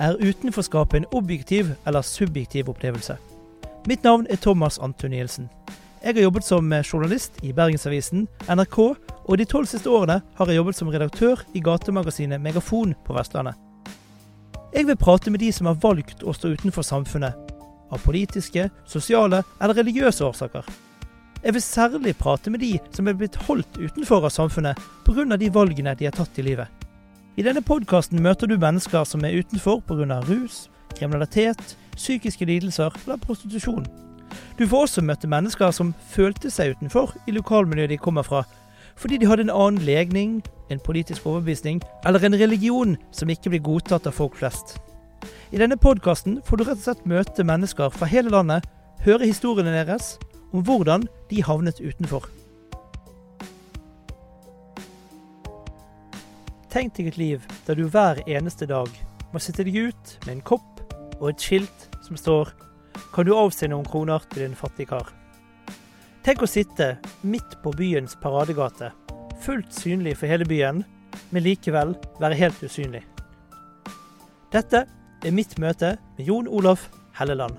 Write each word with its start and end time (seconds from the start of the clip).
Er 0.00 0.16
utenforskapet 0.16 0.96
en 0.96 1.06
objektiv 1.12 1.74
eller 1.86 2.02
subjektiv 2.02 2.70
opplevelse? 2.72 3.18
Mitt 3.86 4.04
navn 4.04 4.26
er 4.30 4.36
Thomas 4.40 4.78
Antonielsen. 4.78 5.50
Jeg 6.00 6.14
har 6.14 6.22
jobbet 6.22 6.44
som 6.44 6.72
journalist 6.80 7.36
i 7.44 7.52
Bergensavisen, 7.52 8.24
NRK, 8.48 8.78
og 9.28 9.36
de 9.36 9.44
tolv 9.44 9.68
siste 9.68 9.92
årene 9.92 10.22
har 10.38 10.48
jeg 10.48 10.56
jobbet 10.56 10.78
som 10.78 10.88
redaktør 10.88 11.44
i 11.52 11.60
gatemagasinet 11.60 12.40
Megafon 12.40 12.94
på 13.04 13.12
Vestlandet. 13.12 13.60
Jeg 14.72 14.88
vil 14.88 14.96
prate 14.96 15.30
med 15.30 15.44
de 15.44 15.52
som 15.52 15.68
har 15.68 15.76
valgt 15.84 16.24
å 16.24 16.32
stå 16.32 16.54
utenfor 16.56 16.86
samfunnet, 16.86 17.36
av 17.92 18.00
politiske, 18.00 18.70
sosiale 18.88 19.42
eller 19.60 19.82
religiøse 19.82 20.24
årsaker. 20.24 20.64
Jeg 21.44 21.52
vil 21.52 21.68
særlig 21.68 22.16
prate 22.16 22.48
med 22.48 22.64
de 22.64 22.78
som 22.96 23.08
er 23.08 23.20
blitt 23.20 23.36
holdt 23.44 23.76
utenfor 23.76 24.24
av 24.24 24.32
samfunnet 24.32 24.80
pga. 25.04 25.36
de 25.36 25.50
valgene 25.52 25.94
de 25.94 26.08
har 26.08 26.16
tatt 26.16 26.38
i 26.38 26.42
livet. 26.42 26.79
I 27.38 27.44
denne 27.46 27.62
podkasten 27.62 28.18
møter 28.22 28.48
du 28.50 28.56
mennesker 28.58 29.04
som 29.06 29.22
er 29.24 29.36
utenfor 29.38 29.80
pga. 29.86 30.20
rus, 30.26 30.70
kriminalitet, 30.98 31.76
psykiske 31.94 32.44
lidelser 32.44 32.90
eller 33.04 33.16
prostitusjon. 33.16 33.86
Du 34.58 34.66
får 34.66 34.82
også 34.82 35.02
møte 35.02 35.28
mennesker 35.28 35.70
som 35.70 35.94
følte 36.10 36.50
seg 36.50 36.74
utenfor 36.74 37.14
i 37.26 37.34
lokalmiljøet 37.36 37.90
de 37.90 37.98
kommer 37.98 38.22
fra, 38.22 38.42
fordi 38.96 39.16
de 39.16 39.26
hadde 39.26 39.46
en 39.46 39.54
annen 39.54 39.82
legning, 39.86 40.42
en 40.70 40.80
politisk 40.80 41.26
overbevisning 41.26 41.80
eller 42.04 42.24
en 42.24 42.34
religion 42.34 42.96
som 43.12 43.30
ikke 43.30 43.50
blir 43.50 43.62
godtatt 43.62 44.06
av 44.06 44.12
folk 44.12 44.36
flest. 44.36 44.78
I 45.52 45.58
denne 45.58 45.76
podkasten 45.76 46.40
får 46.44 46.56
du 46.56 46.64
rett 46.64 46.82
og 46.82 46.84
slett 46.84 47.06
møte 47.06 47.44
mennesker 47.46 47.94
fra 47.94 48.06
hele 48.06 48.30
landet, 48.30 48.66
høre 49.06 49.26
historiene 49.26 49.72
deres 49.72 50.18
om 50.52 50.66
hvordan 50.66 51.06
de 51.30 51.42
havnet 51.46 51.80
utenfor. 51.80 52.26
Tenk 56.70 56.94
deg 56.94 57.08
et 57.10 57.16
liv 57.18 57.46
der 57.66 57.74
du 57.74 57.88
hver 57.90 58.20
eneste 58.30 58.66
dag 58.70 58.86
må 59.32 59.40
sitte 59.42 59.64
deg 59.66 59.74
ut 59.90 60.12
med 60.22 60.36
en 60.36 60.42
kopp 60.46 60.82
og 61.18 61.32
et 61.32 61.42
skilt 61.42 61.88
som 62.06 62.16
står 62.16 62.52
'Kan 63.12 63.26
du 63.26 63.34
avse 63.34 63.66
noen 63.66 63.84
kroner 63.84 64.22
til 64.30 64.42
din 64.42 64.54
fattige 64.54 64.86
kar?' 64.86 65.10
Tenk 66.22 66.42
å 66.42 66.46
sitte 66.46 66.98
midt 67.22 67.56
på 67.62 67.72
byens 67.72 68.14
paradegate, 68.22 68.92
fullt 69.42 69.72
synlig 69.74 70.16
for 70.16 70.26
hele 70.26 70.44
byen, 70.44 70.84
men 71.30 71.42
likevel 71.42 71.96
være 72.20 72.34
helt 72.34 72.62
usynlig. 72.62 73.02
Dette 74.52 74.86
er 75.24 75.30
mitt 75.30 75.58
møte 75.58 75.98
med 76.18 76.26
Jon 76.26 76.48
Olaf 76.48 76.88
Helleland. 77.18 77.56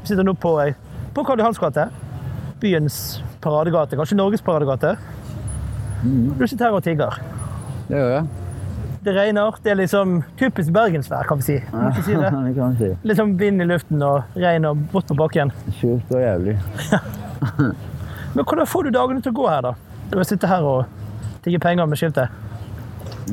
Vi 0.00 0.06
sitter 0.06 0.22
nå 0.22 0.32
på, 0.32 0.72
på 1.14 1.24
Karl 1.24 1.38
Johans 1.38 1.58
gate, 1.58 1.90
byens 2.60 3.22
paradegate, 3.42 3.98
kanskje 3.98 4.18
Norges 4.18 4.44
paradegate. 4.44 4.94
Mm. 6.02 6.32
Du 6.38 6.46
sitter 6.46 6.68
her 6.68 6.78
og 6.78 6.84
tigger. 6.86 7.18
Det 7.88 7.98
gjør 7.98 8.14
jeg. 8.16 8.24
Det 9.02 9.14
regner. 9.16 9.56
Det 9.62 9.70
er 9.72 9.78
liksom 9.80 10.20
typisk 10.38 10.70
bergensvær, 10.74 11.26
kan 11.26 11.40
vi 11.40 11.48
si. 11.48 11.56
Ikke 11.58 12.04
si 12.06 12.14
det. 12.14 12.30
det 12.46 12.54
kan 12.58 12.76
vi 12.76 12.84
si. 12.84 12.90
Litt 13.08 13.18
sånn 13.18 13.34
vind 13.38 13.62
i 13.62 13.66
luften 13.66 14.02
og 14.06 14.38
regn 14.38 14.68
og 14.70 14.84
bort 14.92 15.10
på 15.10 15.18
bakken. 15.18 15.50
Surt 15.80 16.14
og 16.14 16.22
jævlig. 16.22 16.54
Men 18.34 18.46
hvordan 18.46 18.68
får 18.70 18.86
du 18.86 18.94
dagene 18.94 19.24
til 19.24 19.34
å 19.34 19.38
gå 19.40 19.48
her, 19.50 19.66
da? 19.66 19.74
Du 20.06 20.16
sitter 20.16 20.30
sitte 20.34 20.48
her 20.50 20.66
og 20.68 21.42
tigge 21.44 21.58
penger 21.62 21.88
med 21.90 21.98
skiltet? 21.98 22.40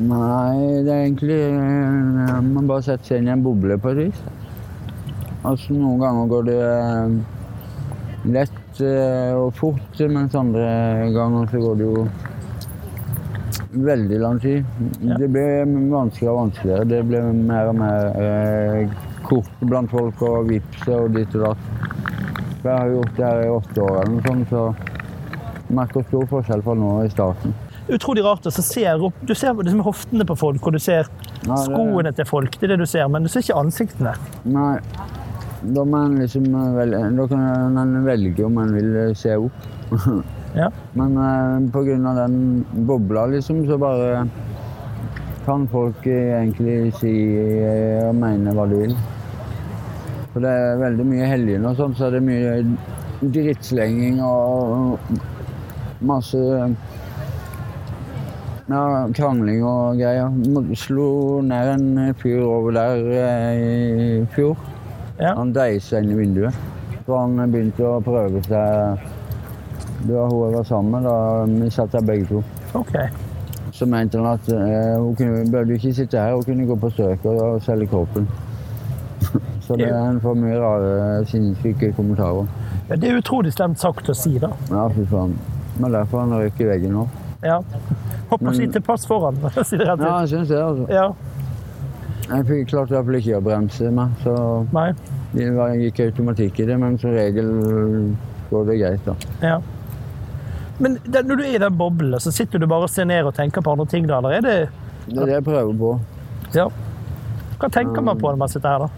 Nei, 0.00 0.82
det 0.86 0.92
er 0.92 1.00
egentlig 1.02 1.38
eh, 1.50 2.36
Man 2.46 2.68
bare 2.68 2.84
setter 2.86 3.08
seg 3.08 3.20
inn 3.20 3.28
i 3.28 3.32
en 3.34 3.42
boble 3.44 3.76
på 3.80 3.90
et 3.90 3.98
vis. 4.04 4.20
Altså, 5.46 5.74
noen 5.74 5.98
ganger 6.02 6.30
går 6.30 6.46
det 6.46 6.58
eh, 6.66 7.14
lett 8.36 8.59
og 9.36 9.52
fort, 9.58 10.00
mens 10.10 10.34
andre 10.34 10.66
ganger 11.14 11.48
så 11.52 11.60
går 11.62 11.76
det 11.80 11.88
jo 11.88 12.04
veldig 13.70 14.18
lang 14.20 14.40
tid. 14.42 14.64
Ja. 15.04 15.16
Det 15.20 15.28
ble 15.30 15.46
vanskeligere 15.92 16.32
og 16.34 16.40
vanskeligere. 16.44 16.88
Det 16.90 17.00
ble 17.08 17.22
mer 17.38 17.70
og 17.70 17.78
mer 17.78 18.10
eh, 18.18 18.94
kort 19.26 19.50
blant 19.62 19.90
folk 19.92 20.22
og 20.26 20.48
vips 20.50 20.86
og 20.90 21.12
ditt 21.14 21.34
og 21.38 21.50
datt. 21.50 21.66
Jeg 22.60 22.72
har 22.74 22.90
gjort 22.92 23.16
det 23.16 23.24
her 23.24 23.42
i 23.46 23.50
åtte 23.54 23.82
år 23.86 23.98
eller 24.02 24.14
noe 24.16 24.24
sånt, 24.26 24.50
så 24.50 25.74
merker 25.74 26.04
stor 26.08 26.26
forskjell 26.34 26.64
fra 26.66 26.74
nå 26.76 26.94
i 27.06 27.12
starten. 27.12 27.54
Utrolig 27.90 28.22
rart 28.22 28.44
å 28.46 28.50
se 28.54 28.84
opp 28.92 29.22
Du 29.26 29.32
ser 29.34 29.54
liksom 29.56 29.80
hoftene 29.82 30.26
på 30.28 30.36
folk, 30.38 30.66
og 30.66 30.76
du 30.76 30.78
ser 30.78 31.08
Ja, 31.46 31.54
det- 31.54 31.64
skoene 31.64 32.12
til 32.14 32.24
folk. 32.28 32.50
Det 32.60 32.64
er 32.68 32.76
det 32.76 32.78
du 32.84 32.86
ser, 32.86 33.08
men 33.08 33.22
du 33.22 33.28
ser 33.28 33.40
ikke 33.40 33.56
ansiktene. 33.58 34.12
Nei, 34.44 34.78
da 35.62 35.82
en 35.82 36.18
liksom 36.18 36.44
eh, 36.54 37.10
Da 37.16 37.28
kan 37.28 37.74
man 37.74 38.04
velge 38.04 38.44
om 38.44 38.54
man 38.54 38.74
vil 38.74 38.96
eh, 38.96 39.14
se 39.14 39.36
opp. 39.36 39.52
Ja. 40.50 40.66
Men 40.98 41.16
eh, 41.16 42.06
av 42.10 42.16
den 42.16 42.64
bobla, 42.72 43.26
liksom, 43.26 43.66
så 43.66 43.78
bare 43.78 44.26
kan 45.44 45.68
folk 45.68 46.06
eh, 46.06 46.42
egentlig 46.42 46.90
si 46.98 47.12
og 48.02 48.16
mene 48.18 48.50
hva 48.56 48.64
de 48.66 48.80
vil. 48.80 48.96
For 50.32 50.42
det 50.42 50.50
er 50.50 50.82
veldig 50.82 51.06
mye 51.06 51.28
helgen 51.30 51.68
og 51.70 51.78
sånn, 51.78 51.94
så 51.94 52.08
er 52.08 52.16
det 52.16 52.24
mye 52.26 52.56
drittslenging 53.20 54.18
og 54.26 54.98
masse 56.02 56.42
ja, 58.66 58.82
krangling 59.14 59.62
og 59.62 60.02
greier. 60.02 60.34
Slo 60.82 61.08
ned 61.46 61.72
en 61.76 62.14
fyr 62.18 62.42
over 62.42 62.74
der 62.74 63.06
i 63.54 64.26
fjor. 64.34 64.58
Ja. 65.20 65.34
Han 65.36 65.52
deisa 65.52 65.98
inn 66.00 66.10
i 66.10 66.18
vinduet. 66.18 66.54
Så 67.06 67.16
han 67.18 67.36
begynte 67.52 67.82
å 67.84 68.00
prøve 68.04 68.42
seg 68.46 69.00
Det 70.06 70.14
var 70.14 70.28
hun 70.30 70.44
jeg 70.46 70.54
var 70.56 70.64
sammen 70.64 70.90
med. 70.90 71.02
da 71.04 71.44
Vi 71.64 71.70
satt 71.70 71.92
der 71.92 72.00
begge 72.06 72.26
to. 72.28 72.42
OK. 72.74 72.94
Så 73.72 73.86
mente 73.86 74.18
han 74.18 74.26
at 74.26 74.48
eh, 74.48 74.96
hun 75.00 75.14
kunne, 75.16 75.44
burde 75.50 75.74
ikke 75.76 75.92
sitte 75.94 76.18
her, 76.20 76.34
hun 76.34 76.42
kunne 76.44 76.66
gå 76.68 76.76
på 76.76 76.90
strøket 76.90 77.26
og 77.30 77.62
selge 77.62 77.86
kroppen. 77.92 78.28
Så 79.66 79.76
det 79.76 79.88
er 79.88 80.08
en 80.10 80.20
for 80.20 80.34
mye 80.34 80.58
rare, 80.58 81.24
sinnssyke 81.30 81.92
kommentarer. 81.96 82.46
Ja, 82.90 82.96
det 82.96 83.10
er 83.10 83.20
utrolig 83.20 83.52
slemt 83.54 83.78
sagt 83.78 84.08
å 84.10 84.14
si, 84.16 84.38
da. 84.42 84.50
Ja, 84.70 84.88
fy 84.90 85.04
faen. 85.10 85.36
Men 85.78 85.92
derfor 85.94 86.24
han 86.24 86.32
røyk 86.34 86.58
i 86.60 86.66
veggen 86.72 86.96
nå. 86.96 87.04
Ja. 87.44 87.60
Håper 88.30 88.50
ikke 88.50 88.58
Men- 88.66 88.72
til 88.72 88.82
pass 88.82 89.06
foran. 89.06 89.36
for 89.40 89.62
si 89.64 89.76
det 89.78 89.86
rett 89.88 90.00
Ja, 90.00 90.20
jeg 90.24 90.28
syns 90.34 90.48
det, 90.48 90.58
altså. 90.60 90.88
Ja. 90.92 91.06
Jeg 92.30 92.46
fikk 92.46 92.68
klart 92.70 92.92
i 92.92 92.94
hvert 92.94 93.08
fall 93.08 93.18
ikke 93.18 93.38
å 93.40 93.42
bremse 93.42 93.90
meg, 93.90 94.10
så 94.22 94.34
Nei. 94.72 94.92
det 95.34 95.50
var- 95.56 95.74
gikk 95.74 96.00
automatikk 96.06 96.60
i 96.60 96.66
det. 96.66 96.78
Men 96.78 96.98
som 96.98 97.10
regel 97.10 98.16
går 98.50 98.66
det 98.66 98.78
greit, 98.78 99.04
da. 99.04 99.14
Ja. 99.42 99.60
Men 100.78 100.98
det, 101.04 101.26
når 101.26 101.36
du 101.36 101.42
er 101.42 101.54
i 101.54 101.58
den 101.58 101.76
boblen, 101.76 102.20
så 102.20 102.32
sitter 102.32 102.58
du 102.58 102.66
bare 102.66 102.84
og 102.84 102.90
ser 102.90 103.04
ned 103.04 103.26
og 103.26 103.34
tenker 103.34 103.60
på 103.60 103.72
andre 103.72 103.86
ting, 103.86 104.06
da? 104.06 104.18
Eller 104.18 104.30
er 104.30 104.40
det 104.40 104.68
Det 105.08 105.18
er 105.18 105.26
det 105.26 105.34
jeg 105.34 105.44
prøver 105.44 105.78
på. 105.78 106.00
Ja. 106.54 106.68
Hva 107.58 107.68
tenker 107.68 108.02
man 108.02 108.16
på 108.18 108.30
når 108.30 108.38
man 108.38 108.48
sitter 108.48 108.68
her, 108.68 108.78
da? 108.78 108.88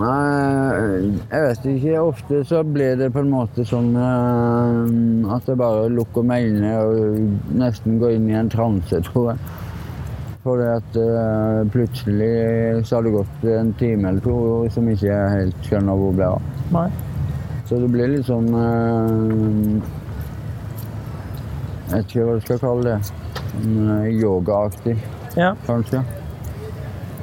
Nei, 0.00 1.20
jeg 1.30 1.42
vet 1.44 1.64
ikke. 1.74 1.96
Ofte 2.00 2.44
så 2.48 2.62
blir 2.64 2.96
det 2.96 3.12
på 3.12 3.20
en 3.20 3.30
måte 3.30 3.66
sånn 3.68 3.90
at 5.30 5.46
jeg 5.46 5.58
bare 5.60 5.90
lukker 5.92 6.24
meg 6.24 6.46
inne 6.48 6.70
og 6.80 7.18
nesten 7.60 7.98
går 8.00 8.14
inn 8.16 8.30
i 8.30 8.38
en 8.38 8.48
transe, 8.48 9.02
tror 9.10 9.32
jeg. 9.32 9.38
Fordi 10.40 10.66
at 10.72 10.96
eh, 10.96 11.58
plutselig 11.68 12.86
så 12.88 12.96
har 12.96 13.02
det 13.04 13.10
gått 13.12 13.42
en 13.44 13.72
time 13.76 14.08
eller 14.08 14.22
to 14.24 14.36
som 14.72 14.86
ikke 14.88 15.10
jeg 15.10 15.34
helt 15.34 15.66
skjønner 15.68 15.98
hvor 16.00 16.14
ble 16.16 16.28
av. 16.32 16.46
Nei. 16.72 16.86
Så 17.68 17.76
det 17.82 17.90
blir 17.92 18.08
litt 18.10 18.24
sånn 18.26 18.48
eh, 18.56 19.82
Jeg 21.90 21.92
vet 21.92 22.08
ikke 22.14 22.24
hva 22.24 22.38
du 22.38 22.46
skal 22.46 22.62
kalle 22.62 22.82
det. 22.88 22.96
Eh, 23.60 24.08
Yogaaktig, 24.22 24.96
Ja. 25.36 25.52
kanskje. 25.66 26.00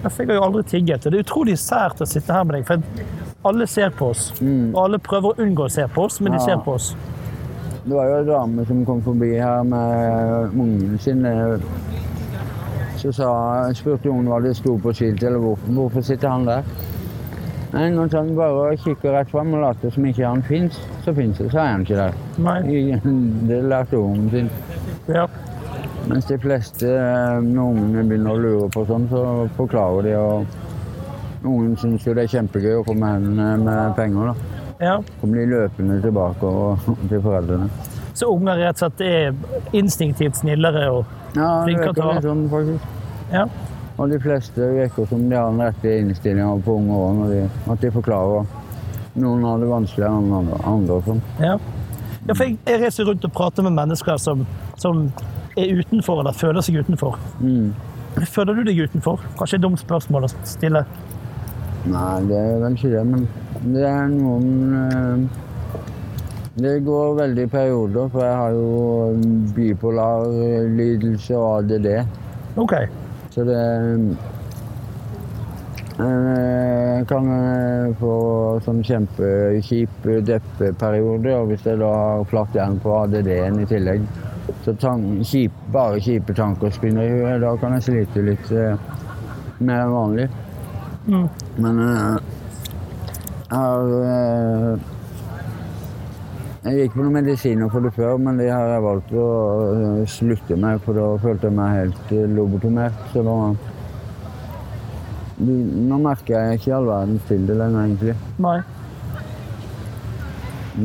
Jeg 0.03 0.27
har 0.29 0.35
jo 0.35 0.43
aldri 0.45 0.63
tigget. 0.63 1.03
Det 1.03 1.13
er 1.17 1.23
utrolig 1.25 1.57
sært 1.59 1.99
å 1.99 2.05
sitte 2.07 2.31
her 2.33 2.43
med 2.45 2.59
deg. 2.59 2.65
For 2.69 3.49
alle 3.49 3.65
ser 3.67 3.89
på 3.97 4.11
oss. 4.13 4.29
Mm. 4.39 4.75
Og 4.75 4.83
alle 4.85 4.99
prøver 4.99 5.33
å 5.33 5.41
unngå 5.41 5.65
å 5.65 5.71
se 5.73 5.87
på 5.87 6.03
oss, 6.05 6.19
men 6.21 6.31
de 6.37 6.39
ser 6.45 6.61
på 6.63 6.75
oss. 6.77 6.91
Det 7.87 7.95
var 7.95 8.05
jo 8.11 8.17
en 8.19 8.27
dame 8.27 8.65
som 8.67 8.85
kom 8.85 9.01
forbi 9.01 9.33
her 9.39 9.63
med 9.63 10.53
ungene 10.53 10.99
sine. 11.01 11.33
Så 12.97 13.11
sa, 13.13 13.31
spurte 13.77 14.09
hun 14.09 14.29
hva 14.29 14.39
det 14.41 14.55
sto 14.57 14.77
på 14.81 14.93
skiltet, 14.95 15.27
eller 15.29 15.43
hvorfor, 15.43 15.73
hvorfor 15.73 16.05
sitter 16.05 16.33
han 16.33 16.47
der. 16.47 16.63
Nei, 17.73 17.89
når 17.91 18.13
han 18.15 18.29
bare 18.35 18.77
kikker 18.79 19.11
rett 19.11 19.29
fram 19.29 19.51
og 19.53 19.61
later 19.61 19.91
som 19.91 20.05
ikke 20.07 20.23
han 20.23 20.43
fins, 20.47 20.79
så 21.03 21.13
fins 21.13 21.37
det, 21.37 21.49
så 21.51 21.59
er 21.59 21.73
han 21.73 21.83
ikke 21.83 21.99
der. 21.99 22.15
Nei. 22.41 22.59
Det 23.49 23.59
lærte 23.67 23.99
hun 23.99 24.29
sin. 24.31 24.49
Ja. 25.11 25.27
Mens 26.07 26.25
de 26.25 26.37
fleste, 26.39 26.87
eh, 26.87 27.41
når 27.43 27.73
ungene 27.73 28.05
begynner 28.07 28.31
å 28.31 28.39
lure 28.39 28.69
på 28.71 28.85
sånn, 28.87 29.09
så 29.11 29.23
forklarer 29.57 30.07
de. 30.07 30.15
og 30.15 31.45
Ungen 31.47 31.75
syns 31.77 32.07
jo 32.07 32.15
det 32.15 32.25
er 32.25 32.31
kjempegøy 32.37 32.79
å 32.79 32.85
komme 32.87 33.11
hen 33.13 33.35
med 33.35 33.93
penger. 33.99 34.31
da. 34.31 34.63
ja. 34.87 34.95
Kommer 35.21 35.41
de 35.41 35.45
løpende 35.51 35.99
tilbake 36.01 36.47
og, 36.47 36.87
til 37.11 37.21
foreldrene. 37.21 37.69
Så 38.17 38.31
unger 38.33 38.63
rett 38.63 38.79
og 38.79 38.85
slett 38.87 39.03
er 39.05 39.77
instinktivt 39.77 40.39
snillere 40.39 40.87
og 40.95 41.26
Ja, 41.37 41.49
å 41.63 41.93
ta. 41.93 42.11
litt 42.13 42.25
sånn, 42.27 42.45
faktisk. 42.51 42.93
Ja. 43.31 43.47
Og 43.97 44.11
de 44.11 44.19
fleste 44.21 44.69
virker 44.75 45.07
som 45.09 45.25
de 45.29 45.37
har 45.37 45.49
den 45.49 45.63
rette 45.63 45.93
innstillinga 46.03 46.51
på 46.65 46.77
unge 46.81 47.01
år, 47.01 47.15
når 47.17 47.33
de, 47.33 47.41
at 47.73 47.81
de 47.81 47.91
forklarer. 47.95 48.45
Noen 49.17 49.45
har 49.47 49.61
det 49.61 49.69
vanskeligere 49.71 50.19
enn 50.19 50.35
andre, 50.37 50.59
andre 50.69 50.99
sånn. 51.07 51.21
Ja. 51.41 51.55
ja, 52.27 52.35
for 52.35 52.43
jeg, 52.45 52.59
jeg 52.67 52.81
reiser 52.83 53.09
rundt 53.09 53.25
og 53.25 53.33
prater 53.33 53.65
med 53.65 53.73
mennesker 53.79 54.21
som, 54.21 54.45
som 54.77 55.07
er 55.57 55.81
utenfor, 55.81 56.21
eller 56.21 56.37
føler 56.37 56.65
seg 56.65 56.77
utenfor. 56.85 57.17
Mm. 57.41 57.71
Føler 58.29 58.57
du 58.57 58.69
deg 58.69 58.83
utenfor? 58.85 59.25
Kanskje 59.39 59.57
et 59.57 59.65
dumt 59.65 59.81
spørsmål 59.81 60.27
å 60.27 60.31
stille. 60.45 60.85
Nei, 61.87 62.13
det 62.29 62.37
er 62.37 62.61
vel 62.61 62.77
ikke 62.77 62.93
det, 62.93 63.03
men 63.07 63.25
det 63.73 63.83
er 63.89 64.07
noen 64.11 64.77
eh, 64.77 65.43
Det 66.57 66.79
går 66.85 67.11
veldig 67.19 67.43
i 67.45 67.49
perioder, 67.53 68.07
for 68.09 68.23
jeg 68.25 68.37
har 68.39 68.55
jo 68.57 68.71
bipolar 69.53 70.25
lidelse 70.73 71.37
og 71.37 71.59
ADD. 71.59 71.91
OK. 72.57 72.73
Så 73.29 73.45
det 73.45 73.61
Jeg 75.97 77.05
kan 77.09 77.29
eh, 77.33 77.93
få 77.97 78.13
sånn 78.65 78.83
kjempekjip 78.85 80.03
deppeperiode, 80.25 81.31
og 81.33 81.47
hvis 81.49 81.65
jeg 81.65 81.79
da 81.81 81.89
har 81.89 82.27
flatt 82.29 82.57
jern 82.57 82.77
på 82.81 82.93
ADD-en 82.99 83.61
i 83.63 83.65
tillegg, 83.69 84.05
så 84.65 84.75
kjip, 85.25 85.55
bare 85.73 86.01
kjipe 86.03 86.35
tanker 86.37 86.73
spinner 86.73 87.05
i 87.05 87.15
huet, 87.15 87.41
da 87.41 87.55
kan 87.61 87.73
jeg 87.77 87.87
slite 87.87 88.25
litt 88.25 88.51
eh, 88.53 88.77
mer 89.57 89.85
enn 89.85 89.95
vanlig. 89.95 90.27
Mm. 91.07 91.25
Men 91.65 91.81
eh, 91.85 92.19
jeg 93.47 93.57
har 93.57 93.97
eh, 94.11 94.87
Jeg 96.67 96.81
gikk 96.81 96.97
på 96.97 97.03
noen 97.05 97.15
medisiner 97.15 97.69
for 97.71 97.85
det 97.85 97.93
før, 97.95 98.17
men 98.19 98.41
de 98.41 98.49
har 98.51 98.73
jeg 98.73 98.83
valgt 98.83 99.11
å 99.15 99.27
eh, 99.71 100.01
slutte 100.11 100.57
med, 100.59 100.81
for 100.83 100.99
da 100.99 101.05
følte 101.23 101.47
jeg 101.47 101.55
meg 101.55 101.75
helt 101.77 102.11
eh, 102.11 102.25
lobotomert. 102.27 103.05
Så 103.13 103.23
da 103.23 103.35
Nå 105.37 105.99
merker 106.01 106.33
jeg 106.33 106.57
ikke 106.57 106.71
all 106.75 106.87
verdens 106.89 107.25
til 107.29 107.43
det 107.47 107.55
lenger, 107.55 107.83
egentlig. 107.85 108.15
Nei. 108.41 108.57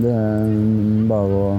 Det 0.04 0.12
er 0.12 0.50
bare 1.10 1.38
å 1.40 1.52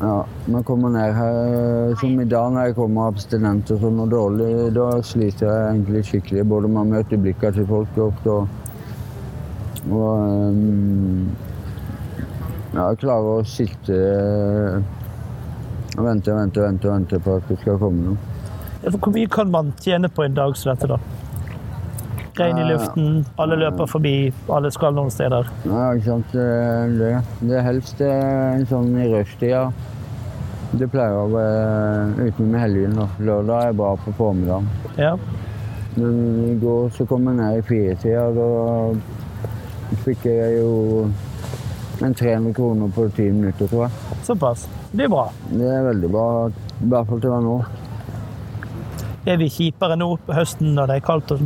Ja, 0.00 0.14
man 0.48 0.64
kommer 0.64 0.92
ned 0.94 1.12
her 1.12 1.94
Som 2.00 2.20
i 2.22 2.24
dag 2.28 2.52
når 2.54 2.68
jeg 2.68 2.76
kommer 2.78 3.10
abstinent 3.10 3.70
og 3.74 3.82
sånn 3.82 4.00
og 4.04 4.12
dårlig, 4.12 4.52
da 4.76 4.88
sliter 5.06 5.48
jeg 5.48 5.68
egentlig 5.70 6.02
skikkelig. 6.10 6.48
Både 6.52 6.72
med 6.72 6.82
å 6.82 6.90
møte 6.96 7.20
blikka 7.20 7.54
til 7.56 7.68
folk 7.70 8.02
og 8.04 8.26
Og 9.90 10.10
um, 10.10 11.30
ja, 12.74 12.90
klarer 13.00 13.40
å 13.40 13.46
sitte 13.46 13.96
og 15.96 16.04
vente 16.06 16.30
og 16.32 16.38
vente 16.38 16.62
vente, 16.62 16.90
vente 16.90 17.18
på 17.22 17.38
at 17.40 17.48
det 17.50 17.58
skal 17.62 17.80
komme 17.80 18.12
noe. 18.12 18.36
Hvor 18.96 19.12
mye 19.12 19.28
kan 19.28 19.50
man 19.52 19.74
tjene 19.82 20.08
på 20.08 20.24
en 20.24 20.36
dag 20.36 20.56
som 20.56 20.72
dette, 20.72 20.88
da? 20.88 21.00
Regn 22.40 22.56
i 22.62 22.66
luften, 22.70 23.24
alle 23.42 23.58
løper 23.60 23.88
forbi, 23.90 24.14
alle 24.48 24.70
skal 24.72 24.94
noen 24.96 25.10
steder. 25.12 25.48
Ja, 25.66 25.90
ikke 25.92 26.06
sant. 26.06 26.32
Det, 26.32 27.10
det, 27.42 27.58
helst 27.66 28.00
eh, 28.00 28.54
en 28.54 28.64
sånn 28.70 28.94
i 28.96 29.08
rushtida. 29.12 29.66
Det 30.70 30.88
pleier 30.88 31.18
å 31.18 31.26
være 31.34 32.30
utenom 32.30 32.56
helgen. 32.62 32.96
da. 32.96 33.08
Lørdag 33.28 33.66
er 33.66 33.76
bra 33.82 33.90
på 34.00 34.14
formiddagen. 34.16 34.70
Ja. 34.96 35.16
Men 35.98 36.16
i 36.46 36.54
går 36.62 36.88
så 36.96 37.04
kom 37.10 37.26
jeg 37.28 37.40
ned 37.42 37.58
i 37.58 37.66
firetida. 37.66 38.30
Da 38.38 39.98
fikk 40.06 40.24
jeg 40.30 40.60
jo 40.62 40.70
en 42.04 42.14
300 42.14 42.54
kroner 42.56 42.88
på 42.94 43.08
ti 43.16 43.28
minutter, 43.30 43.68
tror 43.68 43.86
jeg. 43.86 44.16
Såpass. 44.24 44.66
Det 44.92 45.04
er 45.04 45.12
bra. 45.12 45.28
Det 45.50 45.68
er 45.68 45.86
veldig 45.90 46.10
bra, 46.10 46.26
i 46.48 46.90
hvert 46.90 47.08
fall 47.12 47.22
til 47.22 47.38
nå. 47.44 47.60
Er 49.28 49.36
vi 49.36 49.50
kjipere 49.52 49.98
nå 50.00 50.06
på 50.24 50.32
høsten 50.32 50.70
når 50.72 50.88
det 50.88 50.94
er 50.96 51.02
kaldt 51.04 51.32
og 51.34 51.40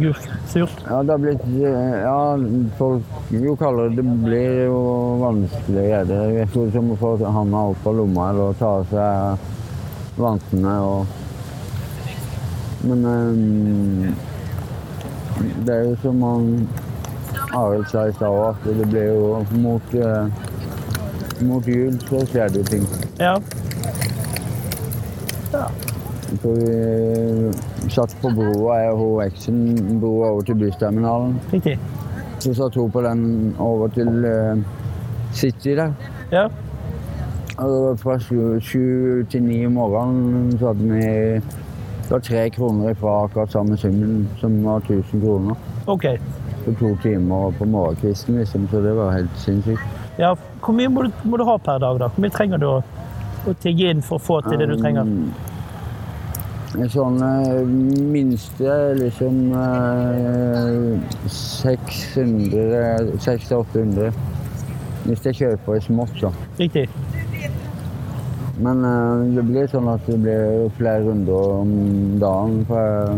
surt? 0.46 0.84
Ja, 0.86 1.00
det 1.02 1.10
har 1.10 1.18
blitt 1.18 1.42
Ja, 1.58 2.36
folk 2.78 3.32
jo 3.34 3.56
kaldere 3.58 3.96
det 3.96 4.04
blir, 4.22 4.60
jo 4.68 4.78
vanskeligere. 5.24 6.04
Det 6.06 6.20
er 6.22 6.54
jo 6.54 6.68
som 6.70 6.92
å 6.94 6.98
få 7.00 7.16
handa 7.18 7.64
opp 7.72 7.88
av 7.90 7.98
lomma 7.98 8.28
eller 8.30 8.54
ta 8.60 8.70
av 8.78 8.86
seg 8.92 10.22
vantene 10.22 10.76
og 10.86 11.20
Men 12.84 13.04
um, 13.08 14.14
det 15.64 15.74
er 15.74 15.86
jo 15.88 15.94
som 16.02 16.22
han 16.22 16.50
Arild 17.54 17.86
sa 17.90 18.08
i 18.08 18.12
stad 18.12 18.40
at 18.48 18.66
det 18.66 18.88
ble 18.90 19.04
jo 19.06 19.40
mot 19.62 19.94
eh, 19.94 20.44
mot 21.44 21.66
jul 21.66 21.96
så 22.08 22.22
skjer 22.30 22.52
det 22.52 22.62
jo 22.62 22.64
ting. 22.70 22.86
Ja. 23.18 23.34
Så 26.42 26.52
vi 26.58 27.90
satt 27.94 28.14
på 28.22 28.30
broa, 28.34 28.78
jeg 28.80 28.92
og 28.92 28.98
hun 28.98 29.22
eksen, 29.26 29.58
broa 30.02 30.32
over 30.34 30.46
til 30.48 30.58
bysterminalen. 30.62 31.36
Riktig. 31.52 31.78
Så 32.42 32.54
satt 32.58 32.74
hun 32.74 32.90
på 32.90 33.02
den 33.04 33.54
over 33.62 33.88
til 33.94 34.24
eh, 34.28 34.64
City 35.32 35.76
der. 35.78 35.92
Ja. 36.32 36.48
Og 37.58 37.98
fra 38.00 38.18
sju, 38.18 39.24
til 39.30 39.42
ni 39.42 39.60
om 39.66 39.78
morgenen 39.78 40.56
så 40.58 40.72
hadde 40.72 40.88
vi 40.90 41.04
det 42.04 42.10
var 42.10 42.20
tre 42.20 42.50
kroner 42.50 42.90
ifra 42.90 43.12
akkurat 43.24 43.52
samme 43.52 43.76
summen, 43.80 44.28
som 44.36 44.58
var 44.64 44.82
1000 44.84 45.22
kroner. 45.22 45.54
OK. 45.86 46.04
På 46.64 46.72
to 46.80 46.96
timer 47.02 47.54
på 47.58 47.66
morgenkvisten, 47.68 48.38
liksom, 48.40 48.68
så 48.70 48.80
det 48.80 48.92
var 48.96 49.12
helt 49.12 49.40
sinnssykt. 49.42 50.02
Ja, 50.18 50.34
hvor 50.62 50.76
mye 50.76 50.88
må 50.88 51.02
du, 51.06 51.10
må 51.28 51.40
du 51.40 51.44
ha 51.48 51.56
per 51.58 51.80
dag, 51.82 51.98
da? 52.00 52.08
Hvor 52.12 52.24
mye 52.24 52.34
trenger 52.34 52.62
du 52.62 52.68
å, 52.70 52.76
å 53.44 53.56
tigge 53.60 53.90
inn 53.90 54.04
for 54.04 54.20
å 54.20 54.24
få 54.24 54.40
til 54.46 54.60
det 54.62 54.70
du 54.70 54.76
trenger? 54.78 55.02
Um, 55.02 55.34
sånn 56.90 57.20
eh, 57.22 57.60
minste 58.14 58.76
liksom 58.98 59.52
eh, 59.58 61.18
600 61.30 63.18
600-800. 63.22 64.14
Hvis 65.04 65.26
jeg 65.28 65.38
kjøper 65.42 65.76
i 65.76 65.84
smått, 65.84 66.14
så. 66.18 66.32
Riktig. 66.58 66.88
Men 68.62 68.86
eh, 68.86 69.34
det 69.36 69.44
blir 69.46 69.70
sånn 69.70 69.90
at 69.92 70.06
det 70.08 70.18
blir 70.22 70.70
flere 70.78 71.04
runder 71.08 71.54
om 71.60 71.74
dagen. 72.22 72.60
For, 72.70 73.14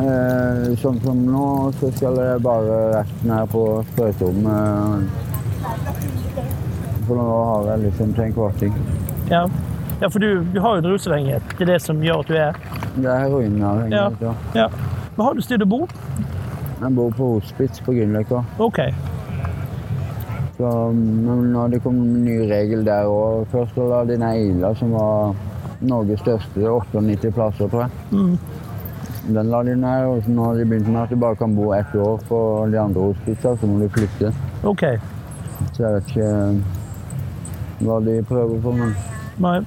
eh, 0.00 0.74
sånn 0.80 0.98
som 1.04 1.20
nå, 1.26 1.46
så 1.80 1.90
skal 1.94 2.18
jeg 2.20 2.42
bare 2.44 2.80
rett 2.94 3.22
ned 3.26 3.52
på 3.52 3.62
sprøyterommet. 3.92 5.22
For 7.04 7.20
nå 7.20 7.28
har 7.50 7.70
jeg 7.72 7.84
liksom 7.86 8.14
til 8.16 8.26
en 8.26 8.36
kvarting. 8.38 8.76
Ja, 9.30 9.44
ja 10.00 10.10
for 10.10 10.18
du, 10.24 10.44
du 10.54 10.60
har 10.64 10.76
jo 10.76 10.84
en 10.84 10.90
rusavhengighet. 10.92 11.56
Det 11.58 11.66
er 11.66 11.72
det 11.74 11.80
som 11.84 12.02
gjør 12.04 12.24
at 12.24 12.28
du 12.28 12.36
er 12.40 12.60
Det 12.94 13.08
er 13.10 13.24
heroinavhengighet. 13.26 14.22
Ja. 14.24 14.34
Ja. 14.54 14.68
Men 15.16 15.26
har 15.26 15.34
du 15.34 15.42
sted 15.44 15.62
å 15.62 15.68
bo? 15.68 15.84
Jeg 16.80 16.94
bor 16.96 17.12
på 17.14 17.34
hospits 17.36 17.82
på 17.84 17.94
Grünerløkka. 17.94 18.42
OK. 18.62 18.80
Så, 20.56 20.70
men 20.94 21.48
nå 21.52 21.64
har 21.64 21.72
det 21.72 21.82
kommet 21.82 22.06
en 22.06 22.24
ny 22.26 22.38
regel 22.50 22.84
der 22.86 23.10
òg. 23.10 23.46
Først 23.52 23.78
var 23.78 24.06
det 24.06 24.20
de 24.20 24.26
ned 24.54 24.78
som 24.78 24.94
var 24.94 25.34
Norges 25.84 26.22
største. 26.22 26.62
98 26.62 27.32
plasser, 27.34 27.70
tror 27.70 27.86
jeg. 27.86 27.90
Mm. 28.12 28.36
Den 29.24 29.48
la 29.50 29.62
de 29.64 29.74
ned, 29.80 30.04
og 30.10 30.22
så 30.24 30.30
nå 30.36 30.44
har 30.44 30.54
de 30.58 30.64
begynt 30.68 30.88
med 30.92 31.00
at 31.02 31.10
du 31.10 31.16
bare 31.16 31.36
kan 31.40 31.54
bo 31.56 31.70
ett 31.72 31.94
år 31.96 32.18
på 32.28 32.38
de 32.72 32.76
andre 32.80 33.00
hospitsa, 33.08 33.54
så 33.56 33.66
må 33.66 33.78
du 33.80 33.88
flytte. 33.94 34.32
OK. 34.68 34.82
Så 35.72 35.82
jeg 35.84 35.94
vet 35.94 36.10
ikke 36.12 37.84
hva 37.86 37.96
de 38.04 38.18
prøver 38.28 38.60
på, 38.64 38.72
men 38.76 38.92
Nei. 39.40 39.58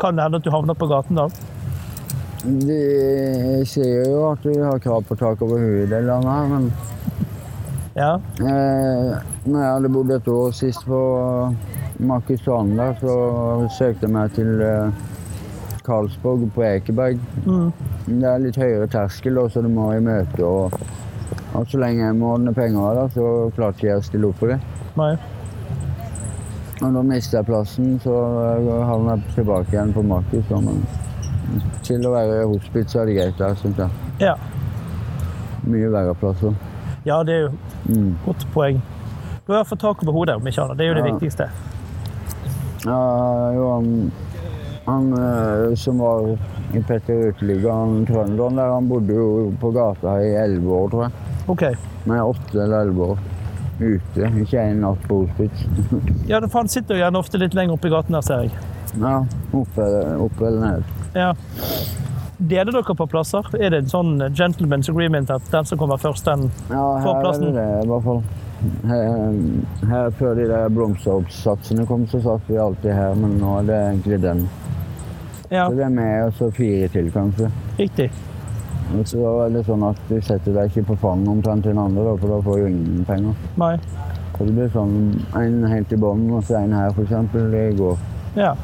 Kan 0.00 0.16
det 0.16 0.24
hende 0.24 0.40
at 0.40 0.44
du 0.46 0.50
havner 0.50 0.74
på 0.74 0.88
gaten 0.90 1.14
da? 1.20 1.28
De 2.44 2.78
sier 3.68 4.08
jo 4.10 4.24
at 4.32 4.42
de 4.44 4.56
har 4.60 4.80
krav 4.82 5.04
på 5.08 5.16
tak 5.16 5.40
over 5.44 5.60
huet 5.62 5.84
i 5.86 5.90
det 5.92 6.00
landet 6.04 6.32
her, 6.32 6.48
men 6.50 6.72
Ja. 7.96 8.14
eh, 8.40 9.12
når 9.46 9.60
jeg 9.60 9.72
hadde 9.74 9.88
bodd 9.94 10.10
et 10.10 10.28
år 10.28 10.50
sist 10.52 10.84
på 10.88 10.98
Markusanda, 12.00 12.88
så 13.00 13.14
søkte 13.78 14.08
jeg 14.08 14.10
meg 14.16 14.32
til 14.34 14.60
eh, 14.60 14.90
Karlsborg 15.86 16.48
på 16.56 16.64
Ekeberg. 16.66 17.20
Mm. 17.46 17.70
Det 18.06 18.24
er 18.28 18.38
litt 18.42 18.56
høyere 18.60 18.86
terskel, 18.92 19.38
så 19.50 19.62
du 19.64 19.68
må 19.72 19.86
i 19.96 20.00
møte. 20.04 20.44
Og, 20.44 20.72
og 21.54 21.66
så 21.70 21.78
lenge 21.80 22.04
jeg 22.04 22.16
må 22.18 22.34
ordne 22.34 22.52
penger, 22.56 22.98
da, 22.98 23.06
så 23.14 23.28
klarte 23.56 23.78
ikke 23.80 23.88
jeg 23.88 24.02
å 24.02 24.04
stille 24.08 24.28
opp 24.28 24.42
for 24.42 24.52
det. 24.52 24.58
Nei. 24.98 25.14
Og 26.82 26.90
da 26.92 27.02
mister 27.06 27.38
jeg 27.38 27.46
plassen, 27.48 27.94
så 28.02 28.12
havner 28.90 29.16
jeg 29.22 29.34
tilbake 29.38 29.72
igjen 29.72 29.92
på 29.94 30.02
Markus. 30.04 30.50
Men 30.50 30.82
til 31.86 32.04
å 32.08 32.12
være 32.12 32.42
hospits 32.50 32.92
så 32.92 33.02
er 33.04 33.08
det 33.08 33.16
greit 33.20 33.38
der, 33.40 33.54
syns 33.60 33.80
jeg. 33.80 33.90
Ja. 34.20 34.34
Mye 35.64 35.88
verre 35.94 36.12
plasser. 36.20 36.52
ja, 37.04 37.22
det 37.24 37.34
er 37.34 37.40
jo 37.46 37.52
Mm. 37.84 38.14
godt 38.24 38.46
poeng. 38.54 38.78
Du 39.46 39.52
har 39.52 39.64
fått 39.68 39.80
tak 39.80 40.02
over 40.02 40.12
hodet, 40.12 40.36
om 40.36 40.46
ikke 40.46 40.62
annet. 40.62 40.78
Det 40.78 40.84
er 40.86 40.88
jo 40.88 40.94
det 40.94 41.04
Ja. 41.06 41.12
viktigste. 41.14 41.48
Ja, 42.86 43.52
jo, 43.52 43.64
han, 43.74 44.12
han 44.86 45.12
eh, 45.12 45.74
som 45.76 45.98
var 45.98 46.38
Petter 46.82 47.28
Uteligger, 47.30 48.04
trønderen 48.08 48.58
der, 48.58 48.72
han 48.74 48.88
bodde 48.90 49.14
jo 49.14 49.52
på 49.60 49.70
gata 49.74 50.16
i 50.24 50.34
elleve 50.42 50.74
år, 50.80 50.88
tror 50.90 51.06
jeg. 51.06 51.12
OK. 51.54 51.64
Nei, 52.10 52.20
åtte 52.20 52.58
eller 52.64 52.80
elleve 52.84 53.08
år. 53.14 53.18
Ute. 53.80 54.28
Ikke 54.42 54.62
en 54.62 54.80
natt 54.84 55.02
på 55.08 55.22
hospits. 55.24 55.64
Ja, 56.30 56.38
for 56.46 56.60
han 56.62 56.68
sitter 56.72 56.94
jo 56.96 57.02
gjerne 57.02 57.18
ofte 57.20 57.38
litt 57.42 57.54
lenger 57.58 57.74
oppe 57.76 57.90
i 57.90 57.94
gaten 57.94 58.14
her, 58.14 58.22
ser 58.24 58.46
jeg. 58.46 58.52
ja, 59.00 59.16
oppe, 59.52 59.88
oppe 60.24 60.46
eller 60.46 60.60
ned. 60.64 60.92
Ja. 61.14 61.32
Deler 62.38 62.72
dere 62.74 62.94
på 62.98 63.06
plasser? 63.06 63.46
Er 63.58 63.70
det 63.70 63.84
en 63.84 63.90
sånn 63.92 64.14
gentleman's 64.34 64.88
agreement 64.90 65.30
at 65.30 65.44
den 65.52 65.66
som 65.68 65.78
kommer 65.78 66.00
først, 66.02 66.26
den 66.26 66.48
Ja, 66.70 66.82
Får 67.04 67.20
her 67.20 67.28
er 67.30 67.38
det 67.44 67.52
det, 67.58 67.68
i 67.84 67.90
hvert 67.92 68.04
fall. 68.08 68.22
Her, 68.88 69.34
her 69.90 70.10
Før 70.18 70.34
de 70.38 70.46
der 70.48 70.68
blomsteroppsatsene 70.72 71.84
kom, 71.86 72.06
så 72.10 72.20
satt 72.24 72.46
vi 72.48 72.56
alltid 72.58 72.94
her, 72.96 73.14
men 73.18 73.36
nå 73.42 73.58
er 73.60 73.68
det 73.68 73.78
egentlig 73.90 74.18
den. 74.24 74.44
Ja, 75.50 75.68
Så 75.68 75.76
det 75.76 75.84
er 75.84 75.88
med 75.90 76.24
og 76.26 76.32
så 76.38 76.50
fire 76.54 76.88
til, 76.88 77.10
kanskje. 77.12 77.50
riktig. 77.78 78.10
Og 78.98 79.06
så 79.08 79.46
er 79.46 79.50
det 79.50 79.64
sånn 79.66 79.82
at 79.88 79.96
du 80.08 80.20
setter 80.20 80.52
deg 80.52 80.70
ikke 80.70 80.86
på 80.92 80.96
fanget 81.00 81.28
omtrent 81.28 81.62
til 81.64 81.72
den 81.72 81.78
andre, 81.78 82.04
da, 82.04 82.16
for 82.20 82.28
da 82.28 82.40
får 82.44 82.56
du 82.60 82.66
ingen 82.68 83.04
penger. 83.08 83.34
Nei. 83.56 83.76
Så 84.36 84.44
det 84.46 84.54
blir 84.54 84.68
sånn 84.74 84.94
en 85.36 85.64
helt 85.70 85.92
i 85.92 85.96
bånn 85.96 86.30
og 86.34 86.42
så 86.44 86.58
en 86.62 86.72
her, 86.72 86.90
for 86.92 87.02
eksempel. 87.04 87.50
Det 87.50 87.76
går. 87.78 87.98
Ja. 88.36 88.54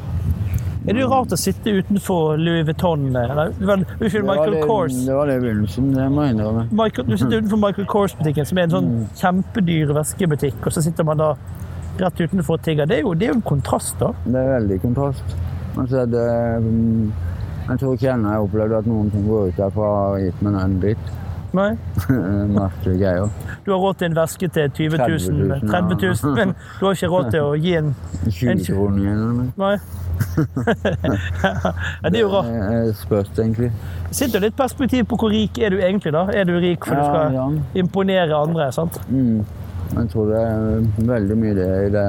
Er 0.87 0.93
det 0.97 1.01
jo 1.03 1.07
rart 1.11 1.29
å 1.29 1.37
sitte 1.37 1.69
utenfor 1.77 2.37
Louis 2.41 2.63
Vuitton 2.65 3.03
eller 3.15 3.51
Unnskyld, 3.61 4.25
Michael 4.25 4.51
det- 4.55 4.63
Kors. 4.67 4.95
Det 5.05 5.13
var 5.13 5.27
det 5.27 5.35
i 5.37 5.39
begynnelsen, 5.45 5.91
det 5.93 6.07
må 6.11 6.23
jeg 6.25 6.35
innrømme. 6.35 7.05
Du 7.07 7.17
sitter 7.17 7.37
utenfor 7.41 7.57
Michael 7.67 7.87
Kors-butikken, 7.87 8.45
som 8.45 8.57
er 8.57 8.61
en 8.63 8.69
sånn 8.71 9.07
kjempedyr 9.15 9.93
veskebutikk, 9.93 10.65
og 10.65 10.71
så 10.73 10.81
sitter 10.81 11.03
man 11.03 11.17
da 11.17 11.35
rett 11.99 12.15
utenfor 12.19 12.53
og 12.57 12.61
tigger. 12.63 12.87
Det 12.87 12.97
er 12.97 13.01
jo, 13.01 13.13
det 13.13 13.27
er 13.27 13.33
jo 13.33 13.35
en 13.35 13.41
kontrast, 13.41 13.99
da. 13.99 14.11
Det 14.25 14.35
er 14.35 14.59
veldig 14.59 14.81
kontrast. 14.81 15.35
Og 15.77 15.87
så 15.87 16.03
er 16.03 16.11
det 16.11 16.27
mm, 16.65 17.11
Jeg 17.69 17.79
tror 17.79 17.93
ikke 17.95 18.13
ennå 18.13 18.29
jeg 18.29 18.37
har 18.37 18.45
opplevd 18.45 18.77
at 18.81 18.87
noen 18.89 19.11
som 19.13 19.27
går 19.27 19.51
ut 19.51 19.59
derfra 19.59 19.91
har 19.95 20.21
gitt 20.25 20.45
meg 20.45 20.59
en 20.65 20.79
dritt. 20.83 21.11
Nei. 21.51 21.71
Merkelige 22.47 22.97
greier. 23.01 23.31
Du 23.65 23.71
har 23.73 23.79
råd 23.83 23.97
til 23.99 24.07
en 24.07 24.15
veske 24.15 24.47
til 24.47 24.69
20 24.71 24.97
000, 24.97 25.07
30 25.17 25.57
000, 25.59 25.71
30 25.71 25.97
000 26.23 26.35
men 26.37 26.53
du 26.79 26.85
har 26.85 26.95
ikke 26.95 27.09
råd 27.11 27.31
til 27.33 27.47
å 27.47 27.57
gi 27.59 27.73
en 27.79 27.89
20 28.29 28.63
kroner 28.69 29.01
igjen. 29.03 29.17
eller 29.17 29.33
noe. 29.39 29.49
Nei. 29.59 29.75
ja, 32.03 32.09
det 32.09 32.19
er 32.19 32.23
jo 32.23 32.29
rart. 32.31 32.51
Det 32.51 32.77
er 32.77 32.93
spørs, 33.01 33.33
egentlig. 33.35 33.71
Sitter 34.15 34.45
litt 34.45 34.55
perspektiv 34.55 35.09
på 35.11 35.19
hvor 35.19 35.33
rik 35.33 35.59
er 35.59 35.75
du 35.75 35.81
egentlig, 35.81 36.13
da. 36.15 36.23
Er 36.31 36.47
du 36.47 36.55
rik 36.55 36.87
for 36.87 36.95
du 36.95 37.03
skal 37.03 37.35
ja. 37.35 37.49
imponere 37.83 38.39
andre, 38.39 38.71
sant? 38.75 39.01
Mm. 39.09 39.43
Jeg 39.91 40.09
tror 40.13 40.31
det 40.31 40.39
er 40.39 41.05
veldig 41.11 41.37
mye 41.41 41.55
det 41.57 41.69
i 41.87 41.91
det 41.91 42.07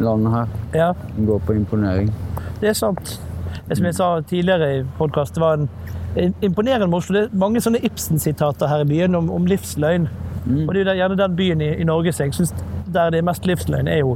landet 0.00 0.32
her. 0.32 0.46
Ja, 0.74 0.92
Går 1.26 1.38
på 1.46 1.52
imponering. 1.54 2.12
det 2.60 2.68
er 2.68 2.72
sant. 2.72 3.20
Det 3.68 3.76
som 3.76 3.86
jeg 3.86 3.94
sa 3.94 4.20
tidligere 4.20 4.78
i 4.78 4.84
podkast, 4.98 5.34
det 5.34 5.40
var 5.42 5.54
en 5.54 5.68
en 6.16 6.34
imponerende 6.42 6.86
med 6.86 6.96
Oslo. 6.96 7.20
Det 7.20 7.32
er 7.32 7.36
mange 7.38 7.60
sånne 7.60 7.80
Ibsen-sitater 7.82 8.68
her 8.70 8.84
i 8.84 8.84
byen 8.86 9.14
om, 9.14 9.30
om 9.34 9.46
livsløgn. 9.46 10.04
Mm. 10.46 10.68
Og 10.68 10.74
det 10.74 10.84
er 10.86 10.92
jo 10.92 10.98
gjerne 11.00 11.16
den 11.18 11.36
byen 11.36 11.60
i, 11.60 11.68
i 11.80 11.84
Norge 11.84 12.12
som 12.12 12.26
jeg 12.28 12.34
syns 12.34 12.52
der 12.94 13.10
det 13.10 13.18
er 13.18 13.26
mest 13.26 13.46
livsløgn, 13.46 13.88
er 13.88 13.98
jo 13.98 14.12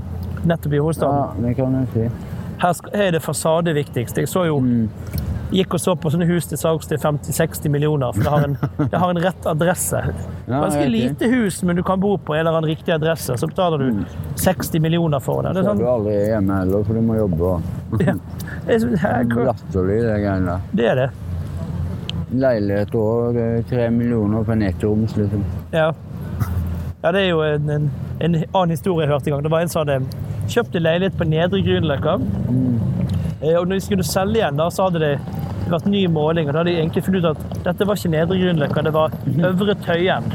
nettopp 0.46 0.72
i 0.72 0.78
hovedstaden. 0.78 1.42
Ja, 1.42 1.48
det 1.48 1.56
kan 1.56 1.74
jeg 1.74 1.88
si. 1.92 2.04
Her 2.62 3.02
er 3.02 3.10
det 3.10 3.22
fasade 3.22 3.74
viktigst. 3.74 4.18
Jeg 4.18 4.28
så 4.28 4.44
jo 4.46 4.60
Mm. 4.60 4.88
Gikk 5.50 5.74
og 5.74 5.80
så 5.80 5.94
på 5.96 6.10
sånne 6.12 6.26
hus 6.28 6.46
til 6.50 6.58
salgs 6.60 6.88
til 6.90 6.98
50-60 7.00 7.70
millioner, 7.72 8.12
for 8.12 8.22
det 8.26 8.32
har, 8.34 8.44
en, 8.48 8.56
det 8.92 8.98
har 9.00 9.10
en 9.14 9.20
rett 9.22 9.46
adresse. 9.48 10.02
Ja, 10.04 10.60
Ganske 10.64 10.82
riktig. 10.84 10.90
lite 10.98 11.30
hus, 11.32 11.62
men 11.64 11.76
du 11.76 11.82
kan 11.82 12.00
bo 12.00 12.16
på 12.18 12.34
en 12.36 12.42
eller 12.42 12.58
annen 12.58 12.68
riktig 12.70 12.92
adresse, 12.94 13.36
så 13.40 13.48
betaler 13.48 13.78
du 13.86 14.02
60 14.42 14.80
millioner 14.84 15.20
for 15.24 15.42
det. 15.46 15.54
Det 15.56 15.62
er 15.64 15.70
sånn... 15.70 15.80
du 15.80 15.88
aldri 15.88 16.16
hjemme 16.28 16.58
heller, 16.62 16.84
for 16.88 16.98
du 17.00 17.04
må 17.08 17.16
jobbe. 17.20 17.54
ja, 18.04 18.14
det 18.66 18.76
er, 18.82 19.24
Latterlig, 19.48 19.98
det 20.04 20.18
greiene 20.24 20.52
der. 20.52 20.68
det 20.82 20.90
er 20.92 21.02
det. 21.04 21.08
Leilighet 22.28 22.92
òg. 23.00 23.36
eh, 23.40 23.62
tre 23.70 23.88
millioner 23.90 24.44
for 24.44 24.52
en 24.52 24.62
ettroms, 24.68 25.14
liksom. 25.16 25.44
Ja. 25.72 25.86
ja, 27.02 27.12
det 27.14 27.22
er 27.22 27.28
jo 27.30 27.40
en, 27.46 27.70
en, 27.72 27.86
en 28.20 28.34
annen 28.42 28.74
historie 28.76 29.06
jeg 29.06 29.14
hørte 29.14 29.30
en 29.30 29.38
gang. 29.38 29.46
Det 29.46 29.52
var 29.54 29.64
en 29.64 29.72
som 29.72 29.86
hadde 29.86 30.02
kjøpt 30.52 30.76
en 30.76 30.84
leilighet 30.84 31.16
på 31.16 31.24
Nedre 31.28 31.62
Grünerløkka. 31.64 32.18
Eh, 32.20 33.07
Og 33.42 33.68
når 33.68 33.74
de 33.78 33.84
skulle 33.84 34.06
selge 34.06 34.40
igjen, 34.40 34.56
da, 34.58 34.66
så 34.74 34.88
hadde 34.88 35.02
det 35.02 35.12
vært 35.68 35.86
ny 35.90 36.06
måling, 36.08 36.48
og 36.48 36.54
da 36.54 36.62
hadde 36.62 36.72
de 36.72 36.78
egentlig 36.80 37.02
funnet 37.04 37.26
ut 37.26 37.30
at 37.30 37.58
dette 37.66 37.86
var 37.88 37.98
ikke 37.98 38.10
Nedre 38.12 38.36
Grünerløkka, 38.40 38.84
det 38.86 38.92
var 38.94 39.12
Øvre 39.50 39.74
Tøyen. 39.84 40.28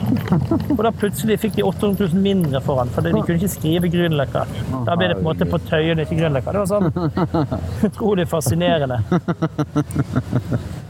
Og 0.76 0.84
da 0.86 0.92
plutselig 0.94 1.40
fikk 1.42 1.56
de 1.58 1.66
800 1.66 2.10
000 2.14 2.22
mindre 2.22 2.62
for 2.62 2.82
den, 2.82 2.92
for 2.94 3.06
de 3.06 3.14
kunne 3.18 3.40
ikke 3.40 3.50
skrive 3.56 3.90
Grünerløkka. 3.94 4.44
Da 4.88 4.98
ble 5.00 5.10
det 5.10 5.18
på 5.18 5.24
en 5.24 5.30
måte 5.30 5.48
på 5.50 5.60
Tøyen, 5.70 6.04
ikke 6.04 6.20
Grünerløkka. 6.20 6.54
Det 6.54 6.62
var 6.62 6.70
sånn 6.70 6.92
utrolig 7.90 8.28
fascinerende. 8.30 9.02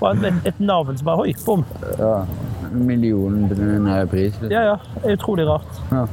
Og 0.04 0.26
et, 0.28 0.42
et 0.52 0.60
navn 0.60 1.00
som 1.00 1.08
bare 1.08 1.24
Oi, 1.24 1.34
bom. 1.46 1.64
Ja. 2.02 2.14
Millionen 2.74 3.88
her 3.88 4.06
pris. 4.12 4.36
Liksom. 4.42 4.52
Ja, 4.52 4.74
ja. 4.74 5.14
Utrolig 5.14 5.48
rart. 5.48 5.82
Ja. 5.94 6.06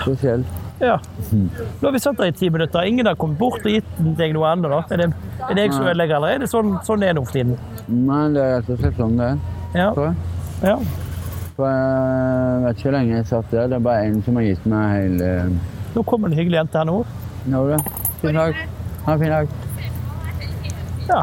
Spesielt. 0.00 0.59
Ja. 0.80 0.96
Nå 1.32 1.82
har 1.84 1.92
vi 1.92 2.00
satt 2.00 2.16
der 2.16 2.30
i 2.30 2.32
ti 2.32 2.48
minutter. 2.50 2.86
Ingen 2.88 3.06
har 3.06 3.14
kommet 3.20 3.38
bort 3.38 3.60
og 3.60 3.68
gitt 3.72 3.90
deg 4.16 4.32
noe 4.32 4.48
ennå. 4.54 4.80
Er 4.90 5.02
det, 5.02 5.08
er 5.44 5.54
det 5.58 5.66
jeg 5.66 5.74
som 5.76 5.84
ødelegger, 5.84 6.16
eller 6.16 6.34
er 6.36 6.42
det 6.44 6.48
sånn, 6.52 6.72
sånn 6.86 7.04
det 7.04 7.10
er 7.10 7.18
nå 7.18 7.24
for 7.26 7.36
tiden? 7.36 7.56
Nei, 7.88 8.22
det 8.34 8.42
er 8.46 8.54
rett 8.58 8.70
og 8.72 8.80
slett 8.80 8.96
sånn 9.00 9.16
det 9.20 9.28
er, 9.28 9.38
Ja. 9.76 9.90
ja. 10.64 10.76
For 11.56 11.68
jeg 11.68 12.62
vet 12.64 12.78
ikke 12.78 12.88
hvor 12.88 12.96
lenge 12.96 13.16
jeg 13.18 13.26
satt 13.28 13.50
der. 13.52 13.68
Det 13.68 13.76
er 13.76 13.84
bare 13.84 14.06
en 14.08 14.22
som 14.24 14.40
har 14.40 14.46
gitt 14.48 14.66
meg 14.72 14.94
hele 14.96 15.30
Nå 15.92 16.04
kommer 16.08 16.30
en 16.30 16.38
hyggelig 16.38 16.62
jente 16.62 16.78
her 16.80 16.88
nå. 16.88 16.98
Nå, 17.50 17.62
det. 17.68 17.80
Fin 18.22 18.38
dag. 18.38 18.60
Ha 19.04 19.12
en 19.12 19.20
fin 19.20 19.32
dag. 19.34 19.48
Ja. 21.10 21.22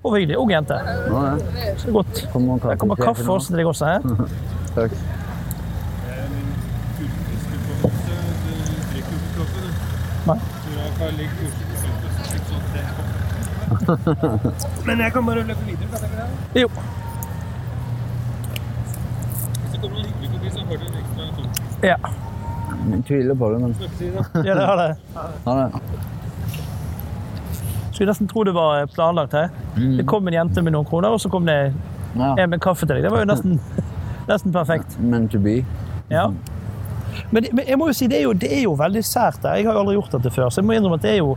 Og 0.00 0.14
hyggelig. 0.16 0.36
Ung 0.40 0.52
jente. 0.54 0.76
Ja, 0.80 1.22
ja. 1.34 1.72
Så 1.76 1.92
godt. 1.92 2.22
Kommer 2.32 2.58
kaffe, 2.62 2.70
Det 2.70 2.78
kommer 2.84 3.00
kaffe 3.02 3.26
også 3.34 3.52
til 3.52 3.60
deg 3.60 3.66
også 3.74 3.90
her. 3.90 4.30
Takk. 4.78 4.94
Men 14.86 15.00
jeg 15.00 15.12
kan 15.12 15.26
bare 15.26 15.42
løpe 15.46 15.64
videre, 15.66 15.86
kan 15.90 15.98
jeg 16.00 16.10
ikke 16.10 16.16
det? 16.54 16.60
Jo. 16.60 16.68
Hvis 19.60 19.72
det 19.72 19.80
kommer 19.80 19.96
noen 19.96 20.06
hyggelig 20.06 20.30
forbi, 20.34 20.48
så 20.50 20.58
har 20.58 20.76
du 20.76 20.84
en 20.86 20.96
ekstra 21.02 21.22
tom. 21.36 21.46
Ja. 21.82 21.96
Jeg 22.90 23.04
tviler 23.08 23.34
på 23.34 23.50
det, 23.52 23.60
men 23.60 23.72
ja 24.46 24.54
det 24.54 24.66
har 24.66 24.76
det. 24.80 24.96
ha 25.44 25.54
det. 25.60 25.68
Skulle 27.92 28.10
nesten 28.10 28.28
tro 28.28 28.44
det 28.44 28.54
var 28.56 28.86
planlagt 28.94 29.32
her. 29.36 29.48
Det 29.76 30.06
kom 30.08 30.28
en 30.28 30.34
jente 30.34 30.62
med 30.64 30.72
noen 30.72 30.88
kroner, 30.88 31.08
og 31.12 31.20
så 31.20 31.28
kom 31.28 31.46
det 31.46 31.58
en 32.16 32.50
med 32.50 32.60
kaffe 32.60 32.86
til 32.86 32.96
deg. 32.96 33.04
Det 33.04 33.12
var 33.12 33.18
jo 33.24 33.28
nesten, 33.28 33.60
nesten 34.30 34.52
perfekt. 34.52 34.98
Meant 35.00 35.30
to 35.32 35.38
be. 35.38 35.60
Ja. 36.10 36.30
Men, 37.30 37.46
men 37.52 37.66
jeg 37.68 37.78
må 37.80 37.90
jo 37.90 37.96
si, 37.96 38.08
det 38.10 38.20
er 38.20 38.24
jo, 38.28 38.32
det 38.32 38.50
er 38.56 38.64
jo 38.64 38.74
veldig 38.78 39.02
sært 39.06 39.42
der. 39.44 39.58
Jeg 39.60 39.68
har 39.68 39.76
jo 39.78 39.84
aldri 39.84 39.98
gjort 39.98 40.16
dette 40.18 40.32
før, 40.34 40.48
så 40.50 40.60
jeg 40.62 40.68
må 40.68 40.76
innrømme 40.78 40.98
at 41.00 41.06
det 41.06 41.12
er 41.16 41.20
jo, 41.20 41.36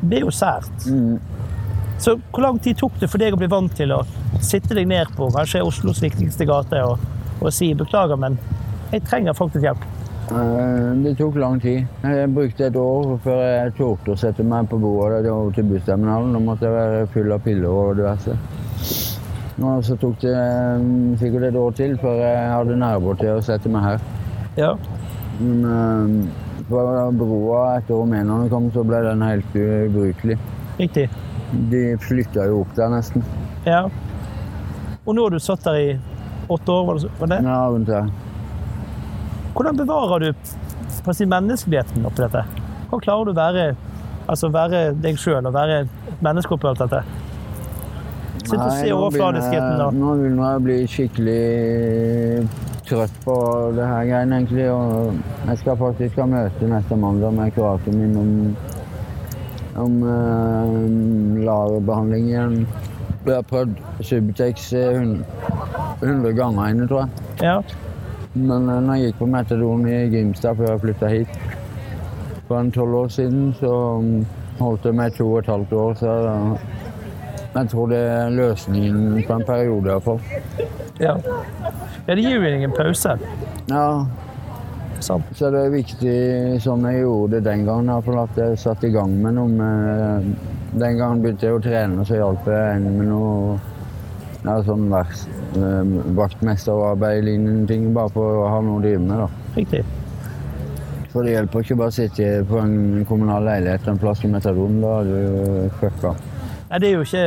det 0.00 0.18
er 0.20 0.26
jo 0.26 0.34
sært. 0.34 0.88
Mm. 0.88 1.18
Så 2.00 2.16
hvor 2.30 2.46
lang 2.46 2.58
tid 2.64 2.78
tok 2.80 2.94
det 3.00 3.10
for 3.12 3.20
deg 3.20 3.36
å 3.36 3.40
bli 3.40 3.48
vant 3.52 3.74
til 3.76 3.92
å 3.92 4.02
sitte 4.40 4.76
deg 4.76 4.88
ned 4.88 5.10
på 5.18 5.28
kanskje 5.34 5.60
Oslos 5.66 6.00
viktigste 6.00 6.46
gate 6.48 6.80
og, 6.86 7.02
og 7.40 7.52
si 7.52 7.74
beklager, 7.76 8.16
men 8.20 8.38
jeg 8.90 9.04
trenger 9.04 9.36
faktisk 9.36 9.66
hjelp? 9.68 9.84
Eh, 10.30 10.92
Det 11.04 11.16
tok 11.18 11.36
lang 11.42 11.60
tid. 11.60 11.84
Jeg 12.06 12.30
brukte 12.34 12.66
et 12.70 12.76
år 12.78 13.16
før 13.24 13.40
jeg 13.44 13.74
torde 13.76 14.14
å 14.14 14.18
sette 14.18 14.46
meg 14.46 14.68
på 14.70 14.78
bordet 14.80 15.24
til 15.56 15.68
bussterminalen. 15.68 16.32
Da 16.36 16.42
måtte 16.44 16.68
jeg 16.68 16.76
være 16.76 17.06
full 17.14 17.32
av 17.34 17.42
piller 17.44 17.68
og 17.68 17.96
diverse. 17.98 18.36
Og 19.60 19.84
så 19.84 19.96
tok 20.00 20.22
det 20.22 20.32
eh, 20.32 20.84
sikkert 21.20 21.50
et 21.50 21.58
år 21.60 21.76
til 21.76 21.96
før 22.00 22.22
jeg 22.22 22.48
hadde 22.54 22.78
nerver 22.80 23.18
til 23.20 23.34
å 23.36 23.44
sette 23.44 23.72
meg 23.72 23.84
her. 23.84 24.04
Ja. 24.56 24.72
Men 25.40 25.64
eh, 25.64 26.64
fra 26.68 27.10
broa 27.16 27.64
etter 27.78 27.96
rumenerne 27.96 28.48
kom, 28.52 28.68
så 28.74 28.84
ble 28.86 29.02
den 29.06 29.24
helt 29.24 29.56
ubrukelig. 29.56 30.38
Riktig. 30.78 31.08
De 31.72 31.84
flytta 32.00 32.46
jo 32.50 32.62
opp 32.62 32.74
der 32.76 32.92
nesten. 32.92 33.24
Ja. 33.66 33.86
Og 35.04 35.16
nå 35.16 35.26
har 35.26 35.34
du 35.34 35.40
satt 35.42 35.64
der 35.66 35.78
i 35.80 35.88
åtte 36.50 36.72
år, 36.72 36.84
var 36.86 37.00
det, 37.00 37.12
var 37.18 37.32
det? 37.32 37.40
Ja, 37.46 37.60
rundt 37.72 37.90
der. 37.90 38.10
Hvordan 39.54 39.76
bevarer 39.76 40.18
du 40.18 40.32
på 41.04 41.14
si, 41.16 41.26
menneskeligheten 41.26 42.06
oppi 42.06 42.22
dette? 42.22 42.44
Hvordan 42.90 43.02
klarer 43.04 43.26
du 43.26 43.32
å 43.32 43.38
være, 43.38 43.64
altså 44.30 44.50
være 44.54 44.84
deg 45.02 45.18
sjøl 45.18 45.48
og 45.48 45.56
være 45.56 45.82
et 45.84 46.22
menneske 46.24 46.54
oppi 46.54 46.70
alt 46.70 46.84
dette? 46.84 47.02
Sitt 48.40 48.56
og 48.56 48.72
se 48.72 48.92
overfladiskheten 48.94 49.78
da. 49.78 49.90
Nå 49.94 50.14
begynner 50.18 50.46
jeg 50.46 50.60
å 50.60 50.64
bli 50.64 50.78
skikkelig 50.90 51.40
trøtt 52.90 53.16
på 53.24 53.36
det 53.76 53.86
her 53.86 54.04
greiene, 54.08 54.40
egentlig. 54.40 54.66
Og 54.72 55.48
jeg 55.48 55.62
skal 55.62 55.80
faktisk 55.80 56.20
ha 56.20 56.28
møte 56.30 56.70
neste 56.70 56.98
mandag 56.98 57.34
med 57.36 57.54
kuratoren 57.56 58.00
min 58.00 58.16
om, 58.20 58.32
om 59.84 59.98
uh, 60.06 61.44
LAR-behandling 61.46 62.30
igjen. 62.32 62.56
Jeg 63.26 63.34
har 63.36 63.46
prøvd 63.48 63.76
Subutex 64.00 64.72
eh, 64.72 65.02
100 66.02 66.32
ganger 66.32 66.70
inne, 66.72 66.86
tror 66.88 67.00
jeg. 67.00 67.08
Ja. 67.42 67.56
Men 68.34 68.68
eh, 68.68 68.82
når 68.82 68.94
jeg 68.94 69.10
gikk 69.10 69.18
på 69.18 69.26
metadon 69.28 69.88
i 69.88 69.98
Grimstad 70.12 70.56
før 70.56 70.70
jeg 70.70 70.80
flytta 70.86 71.10
hit 71.12 71.34
for 72.48 72.58
en 72.58 72.70
tolv 72.72 72.94
år 72.94 73.10
siden, 73.12 73.50
så 73.60 73.72
mm, 74.00 74.24
holdt 74.60 74.86
det 74.88 74.94
meg 74.96 75.12
to 75.18 75.26
og 75.28 75.42
et 75.42 75.50
halvt 75.52 75.72
år. 75.82 75.94
Så 76.00 76.14
jeg 77.54 77.68
tror 77.72 77.88
det 77.90 77.98
er 77.98 78.30
løsningen 78.30 79.22
på 79.26 79.36
en 79.36 79.44
periode, 79.46 79.90
iallfall. 79.90 80.20
ja. 81.00 81.16
Ja, 82.06 82.14
det 82.14 82.22
gir 82.24 82.38
jo 82.38 82.48
ingen 82.48 82.72
pause. 82.74 83.16
Ja, 83.70 83.84
Sant? 85.00 85.24
så 85.32 85.48
det 85.50 85.60
er 85.64 85.70
viktig, 85.72 86.14
som 86.60 86.82
jeg 86.84 87.00
gjorde 87.00 87.38
det 87.38 87.44
den 87.46 87.64
gangen, 87.64 87.88
i 87.88 88.16
at 88.20 88.36
jeg 88.36 88.58
satte 88.60 88.88
i 88.88 88.92
gang 88.92 89.14
med 89.22 89.34
noe 89.38 89.48
med 89.48 90.34
Den 90.76 90.98
gangen 90.98 91.22
begynte 91.22 91.46
jeg 91.48 91.56
å 91.56 91.62
trene, 91.64 92.04
så 92.06 92.18
hjalp 92.18 92.44
jeg 92.46 92.76
en 92.76 92.84
med 92.98 93.08
noe 93.08 93.58
Ja, 94.44 94.58
sånn 94.64 94.86
eh, 94.94 95.88
vaktmesterarbeid-lignende 96.16 97.66
ting, 97.68 97.88
bare 97.96 98.12
for 98.14 98.44
å 98.44 98.48
ha 98.48 98.60
noe 98.64 98.78
å 98.78 98.84
drive 98.84 99.00
med. 99.04 99.18
da. 99.18 99.26
Riktig. 99.56 99.82
For 101.10 101.26
det 101.26 101.34
hjelper 101.34 101.64
ikke 101.64 101.76
bare 101.80 101.92
å 101.92 101.96
sitte 101.96 102.28
på 102.48 102.60
en 102.62 103.04
kommunal 103.08 103.44
leilighet 103.44 103.88
en 103.90 103.98
plass 104.00 104.22
i 104.24 104.30
metadon. 104.32 104.78
Da 104.80 105.00
er 105.00 105.10
du 105.10 105.76
fucka. 105.80 106.14
Nei, 106.70 106.78
det 106.78 106.88
er 106.88 106.92
jo 106.98 107.02
ikke 107.02 107.24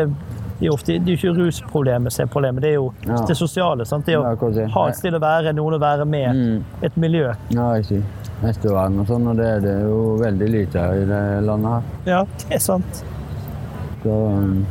det 0.60 0.68
er 0.70 0.72
ofte, 0.74 0.94
det 1.04 1.12
er 1.12 1.18
ikke 1.18 1.32
rusproblemet 1.36 2.14
som 2.14 2.24
er 2.24 2.30
problemet, 2.32 2.62
det 2.64 2.70
er 2.70 2.76
jo 2.78 2.94
Ja. 3.06 3.18
det 3.28 3.36
sosiale. 3.36 3.86
sant? 3.86 4.06
Det 4.06 4.14
er 4.16 4.22
Ja, 4.22 4.36
å 4.36 4.70
ha 4.72 4.88
et 4.88 4.96
sted 4.96 5.14
å 5.14 5.20
være, 5.20 5.52
noen 5.54 5.74
å 5.76 5.80
være 5.82 6.06
med, 6.08 6.36
Mm. 6.36 6.64
et 6.84 6.96
miljø. 6.98 7.34
Ja, 7.50 7.74
riktig. 7.74 8.04
Ettervern 8.44 9.00
og 9.00 9.08
sånn, 9.08 9.28
og 9.28 9.38
det 9.38 9.46
er 9.46 9.60
det 9.60 9.82
jo 9.84 10.18
veldig 10.22 10.50
lite 10.52 10.80
her 10.80 10.94
i 10.94 11.06
det 11.06 11.44
landet 11.46 11.72
her. 11.72 11.82
Ja, 12.06 12.24
det 12.24 12.52
er 12.56 12.60
sant. 12.60 13.04
Så 14.04 14.10
um, 14.10 14.66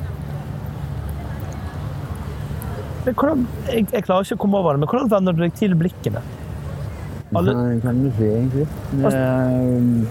Men 3.05 3.15
hvordan, 3.15 3.47
jeg, 3.67 3.87
jeg 3.93 4.05
klarer 4.05 4.23
ikke 4.23 4.37
å 4.37 4.43
komme 4.45 4.59
over 4.61 4.73
det, 4.77 4.81
men 4.81 4.89
hvordan 4.89 5.11
vender 5.11 5.33
du 5.33 5.41
deg 5.43 5.55
til 5.59 5.75
blikkene? 5.75 6.21
Alle- 7.35 7.55
Nei, 7.57 7.81
kan 7.81 8.03
du 8.05 8.11
si, 8.17 8.25
egentlig. 8.29 8.67
Det, 8.93 9.13
um, 9.13 10.07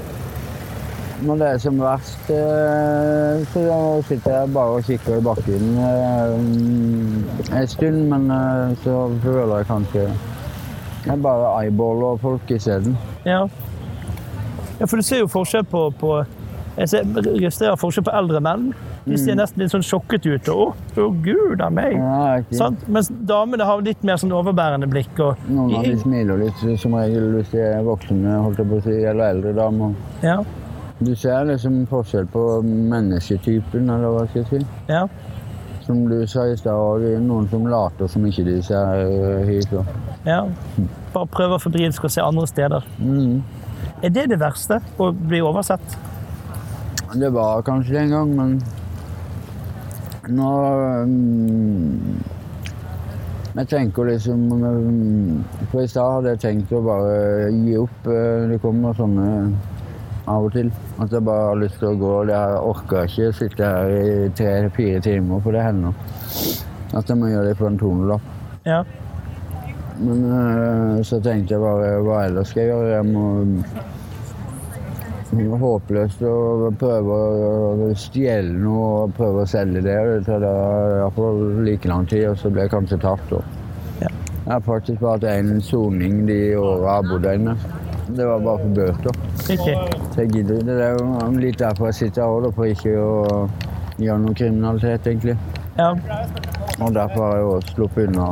når 1.22 1.42
det 1.42 1.48
er 1.48 1.58
som 1.62 1.80
verst, 1.82 2.30
eh, 2.34 3.42
så 3.54 3.64
sitter 4.08 4.36
jeg 4.40 4.54
bare 4.54 4.78
og 4.78 4.86
kikker 4.88 5.18
i 5.18 5.24
bakken 5.26 5.72
eh, 5.86 7.58
en 7.60 7.68
stund, 7.68 8.04
men 8.10 8.30
eh, 8.32 8.76
så 8.84 8.96
føler 9.24 9.62
jeg 9.62 9.70
kanskje 9.70 10.06
jeg 11.06 11.22
bare 11.22 11.64
eyeballer 11.64 12.18
folk 12.22 12.52
isteden. 12.54 12.98
Ja. 13.26 13.48
ja, 14.80 14.86
for 14.86 15.02
du 15.02 15.06
ser 15.06 15.24
jo 15.24 15.28
forskjell 15.32 15.66
på, 15.66 15.90
på 16.00 16.22
Jeg 16.78 16.90
ser, 16.90 17.08
registrerer 17.26 17.76
forskjell 17.76 18.06
på 18.08 18.14
eldre 18.16 18.40
menn. 18.42 18.70
De 19.04 19.18
ser 19.18 19.36
nesten 19.36 19.64
litt 19.64 19.74
sånn 19.74 19.84
sjokket 19.84 20.28
ut. 20.30 20.50
og, 20.54 20.78
Å, 20.94 21.02
å 21.04 21.10
gud 21.26 21.62
a 21.62 21.68
meg! 21.74 21.98
Mm. 21.98 22.46
Ja? 22.54 22.70
Mens 22.88 23.10
damene 23.28 23.66
har 23.68 23.82
litt 23.84 24.06
mer 24.08 24.22
sånn 24.22 24.32
overbærende 24.38 24.88
blikk. 24.90 25.12
Og, 25.20 25.42
Noen 25.50 25.82
av 25.82 25.90
de 25.90 25.98
smiler 26.00 26.46
litt, 26.46 26.64
som 26.80 26.96
regel 26.96 27.34
hvis 27.36 27.52
de 27.52 27.64
er 27.66 27.84
voksne 27.86 28.38
holdt 28.46 28.62
jeg 28.62 28.70
på 28.72 28.80
å 28.80 28.86
si, 28.86 28.98
eller 29.02 29.36
eldre 29.36 29.56
damer. 29.58 29.98
ja, 30.24 30.38
Du 31.02 31.16
ser 31.18 31.46
liksom 31.50 31.80
forskjell 31.90 32.28
på 32.30 32.42
mennesketypen, 32.66 33.90
eller 33.90 34.14
hva 34.14 34.26
skal 34.30 34.44
jeg 34.44 34.50
si. 34.52 34.66
ja. 34.92 35.08
Som 35.82 36.04
du 36.08 36.28
sa 36.30 36.44
i 36.46 36.54
stad, 36.56 37.02
noen 37.26 37.48
som 37.50 37.64
later 37.68 38.08
som 38.08 38.22
ikke 38.30 38.44
de 38.46 38.60
ser 38.64 39.00
eh, 39.02 39.48
hit. 39.50 39.72
Og. 39.74 39.86
ja. 40.30 40.44
Bare 41.12 41.28
prøver 41.34 41.58
febrilsk 41.60 42.06
å 42.06 42.12
se 42.14 42.22
andre 42.22 42.46
steder. 42.48 42.86
Mm. 43.02 43.42
Er 44.06 44.14
det 44.14 44.28
det 44.30 44.38
verste? 44.40 44.78
Å 45.02 45.10
bli 45.12 45.42
oversett? 45.42 45.98
Det 47.18 47.32
var 47.34 47.66
kanskje 47.66 47.98
det 47.98 48.04
en 48.06 48.14
gang, 48.14 48.36
men 48.38 48.54
nå 50.38 50.52
um 51.02 52.22
Jeg 53.58 53.68
tenker 53.68 54.06
liksom 54.08 54.46
mm, 54.48 55.42
For 55.74 55.82
i 55.82 55.88
stad 55.92 56.14
hadde 56.14 56.30
jeg 56.36 56.40
tenkt 56.46 56.72
å 56.72 56.80
bare 56.86 57.50
gi 57.52 57.74
opp. 57.82 58.06
eh, 58.08 58.46
Det 58.54 58.62
kommer 58.64 58.94
sånne 58.96 59.26
av 60.30 60.48
og 60.48 60.56
til. 60.56 60.72
At 61.02 61.14
jeg 61.14 61.26
bare 61.26 61.48
har 61.50 61.62
lyst 61.62 61.80
til 61.82 61.92
å 61.92 62.00
gå. 62.02 62.14
Jeg 62.30 62.58
orker 62.72 63.08
ikke 63.10 63.32
sitte 63.38 63.70
her 63.76 63.94
i 63.96 64.28
tre-fire 64.38 65.00
timer, 65.06 65.42
for 65.46 65.56
det 65.56 65.64
hender. 65.66 65.96
At 66.98 67.10
jeg 67.10 67.18
må 67.18 67.32
gjøre 67.32 67.48
det 67.52 67.58
på 67.60 67.70
en 67.70 67.80
tonelapp. 67.80 68.28
Ja. 68.68 68.84
Men 70.02 70.26
øh, 70.26 71.00
så 71.06 71.22
tenkte 71.22 71.56
jeg 71.56 71.64
bare 71.64 71.98
hva 72.06 72.26
ellers 72.26 72.52
skal 72.52 72.64
jeg 72.64 72.74
gjøre? 72.74 72.94
Jeg 72.96 73.10
må 73.12 73.26
det 75.32 75.46
var 75.48 75.62
håpløst 75.62 76.24
å 76.28 76.70
prøve 76.76 77.18
å 77.18 77.92
stjele 77.96 78.52
noe 78.52 78.88
og 79.06 79.14
prøve 79.16 79.46
å 79.46 79.48
selge 79.48 79.80
det. 79.86 79.96
Det 79.96 80.26
tar 80.28 80.44
iallfall 80.44 81.62
like 81.64 81.88
lang 81.88 82.04
tid, 82.12 82.26
og 82.34 82.40
så 82.42 82.52
blir 82.52 82.66
jeg 82.66 82.74
kanskje 82.74 83.00
tatt. 83.00 83.32
Ja. 84.02 84.10
Jeg 84.10 84.50
har 84.52 84.66
faktisk 84.66 85.00
bare 85.00 85.22
hatt 85.22 85.30
én 85.32 85.64
soning 85.64 86.26
de 86.28 86.42
åra 86.60 86.76
jeg 86.82 86.92
har 86.92 87.08
bodd 87.14 87.30
inne. 87.32 87.56
Det 88.12 88.28
var 88.28 88.44
bare 88.44 88.66
for 88.66 88.76
bøter. 88.82 89.31
Så 89.52 90.22
jeg 90.22 90.30
gidder 90.32 90.62
Det 90.64 90.78
er 90.84 90.96
jo 90.96 91.30
litt 91.40 91.60
derfor 91.60 91.92
jeg 91.92 92.00
sitter 92.00 92.24
her 92.24 92.48
òg, 92.48 92.54
for 92.56 92.72
ikke 92.72 92.96
å 92.96 93.46
gjøre 94.02 94.20
noe 94.24 94.34
kriminalitet, 94.38 95.08
egentlig. 95.08 95.38
Ja. 95.78 95.92
Og 96.80 96.94
derfor 96.96 97.26
har 97.26 97.38
jeg 97.38 97.50
også 97.56 97.76
sluppet 97.76 98.08
unna 98.10 98.30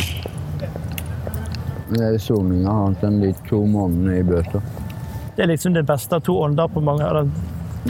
det 1.89 2.03
er 2.05 2.17
soninga 2.21 2.69
annet 2.69 3.03
enn 3.07 3.15
de 3.23 3.31
to 3.47 3.63
månedene 3.65 4.19
i 4.19 4.25
bøter. 4.25 4.61
Det 5.35 5.45
er 5.45 5.49
liksom 5.49 5.73
det 5.73 5.85
beste 5.89 6.19
av 6.19 6.21
to 6.25 6.35
ånder 6.43 6.69
på 6.69 6.83
mange 6.85 7.05
av 7.05 7.21
dem? 7.21 7.31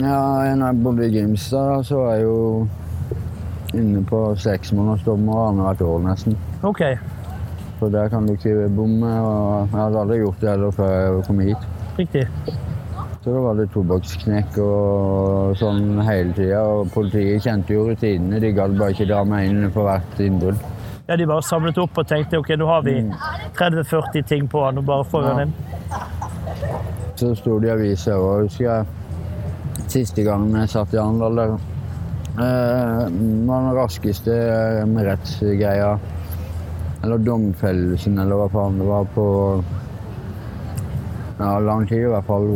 Ja, 0.00 0.54
når 0.56 0.70
jeg 0.70 0.82
bodde 0.84 1.06
i 1.06 1.12
Grimstad, 1.12 1.84
så 1.84 1.98
var 2.00 2.16
jeg 2.16 2.24
jo 2.24 2.68
inne 3.76 4.00
på 4.08 4.22
seks 4.40 4.72
måneders 4.72 5.04
dommer 5.04 5.50
annethvert 5.50 5.84
år 5.84 6.00
nesten. 6.06 6.38
OK. 6.64 6.82
For 7.80 7.92
der 7.92 8.08
kan 8.12 8.26
du 8.26 8.34
ikke 8.38 8.70
bomme, 8.72 9.12
og 9.20 9.68
jeg 9.68 9.76
hadde 9.76 10.02
aldri 10.04 10.20
gjort 10.22 10.40
det 10.40 10.52
heller 10.54 10.74
før 10.80 10.96
jeg 10.96 11.22
kom 11.28 11.44
hit. 11.44 11.70
Riktig. 11.98 12.26
Så 13.20 13.34
da 13.34 13.40
var 13.44 13.54
det 13.58 13.66
tobakksknekk 13.74 14.54
og 14.64 15.56
sånn 15.60 15.98
hele 16.06 16.32
tida, 16.36 16.60
og 16.64 16.88
politiet 16.94 17.42
kjente 17.44 17.74
jo 17.74 17.82
rutinene. 17.90 18.38
De 18.40 18.52
gadd 18.56 18.78
bare 18.80 18.94
ikke 18.94 19.08
dra 19.10 19.18
meg 19.28 19.50
inn 19.50 19.66
for 19.74 19.84
hvert 19.90 20.22
innbrudd. 20.24 20.62
Ja, 21.10 21.16
de 21.18 21.26
bare 21.28 21.42
samlet 21.44 21.76
opp 21.82 21.98
og 22.00 22.06
tenkte 22.08 22.38
ok, 22.40 22.54
nå 22.56 22.68
har 22.70 22.84
vi 22.86 22.94
30-40 23.58 24.24
ting 24.30 24.46
på 24.48 24.62
han 24.64 24.78
og 24.80 24.86
bare 24.88 25.04
får 25.10 25.26
Ja. 25.28 25.34
inn. 25.42 25.52
Så 27.20 27.34
sto 27.36 27.58
det 27.60 27.68
i 27.68 27.72
avisa 27.74 28.14
òg, 28.16 28.46
husker 28.46 28.64
jeg. 28.64 28.86
Siste 29.90 30.22
gangen 30.24 30.54
jeg 30.56 30.68
satt 30.72 30.94
i 30.94 30.96
Arendal 31.02 31.36
der. 31.36 31.52
Eh, 32.40 33.04
var 33.44 33.66
den 33.66 33.74
raskeste 33.76 34.32
eh, 34.32 34.86
med 34.86 35.04
rettsgreia. 35.04 35.98
Eller 37.02 37.18
domfellelsen, 37.18 38.18
eller 38.18 38.36
hva 38.36 38.48
faen 38.54 38.78
det 38.78 38.86
var 38.86 39.04
på 39.14 39.26
Ja, 41.40 41.58
lang 41.58 41.86
tid 41.88 42.04
i 42.04 42.08
hvert 42.12 42.24
fall. 42.26 42.48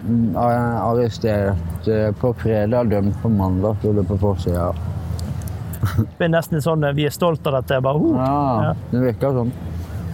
Mm, 0.00 0.36
Arrestert 0.36 1.88
eh, 1.88 2.10
på 2.20 2.32
fredag, 2.40 2.88
dømt 2.90 3.18
på 3.22 3.28
mandag, 3.28 3.76
sto 3.82 3.92
det 3.92 4.06
på 4.08 4.16
forsida. 4.22 4.70
Det 6.18 6.26
er 6.26 6.32
nesten 6.32 6.60
sånn 6.64 6.84
eh, 6.88 6.94
vi 6.96 7.04
er 7.08 7.12
stolt 7.14 7.46
av 7.50 7.58
dette. 7.60 7.80
Bare, 7.84 8.00
uh, 8.00 8.16
Ja, 8.16 8.62
Ja. 8.64 8.72
det 8.92 9.02
virker 9.06 9.36
sånn. 9.36 9.52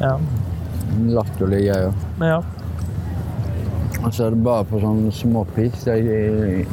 ja. 0.00 0.16
Latterlig 1.12 1.62
greier. 1.66 1.92
Men 2.18 2.28
ja. 2.30 2.42
Og 4.06 4.12
så 4.14 4.26
er 4.28 4.34
det 4.36 4.42
bare 4.46 4.64
på 4.70 4.78
sånn 4.80 5.06
småpiss. 5.12 5.84
Det 5.86 5.96
er 6.00 6.66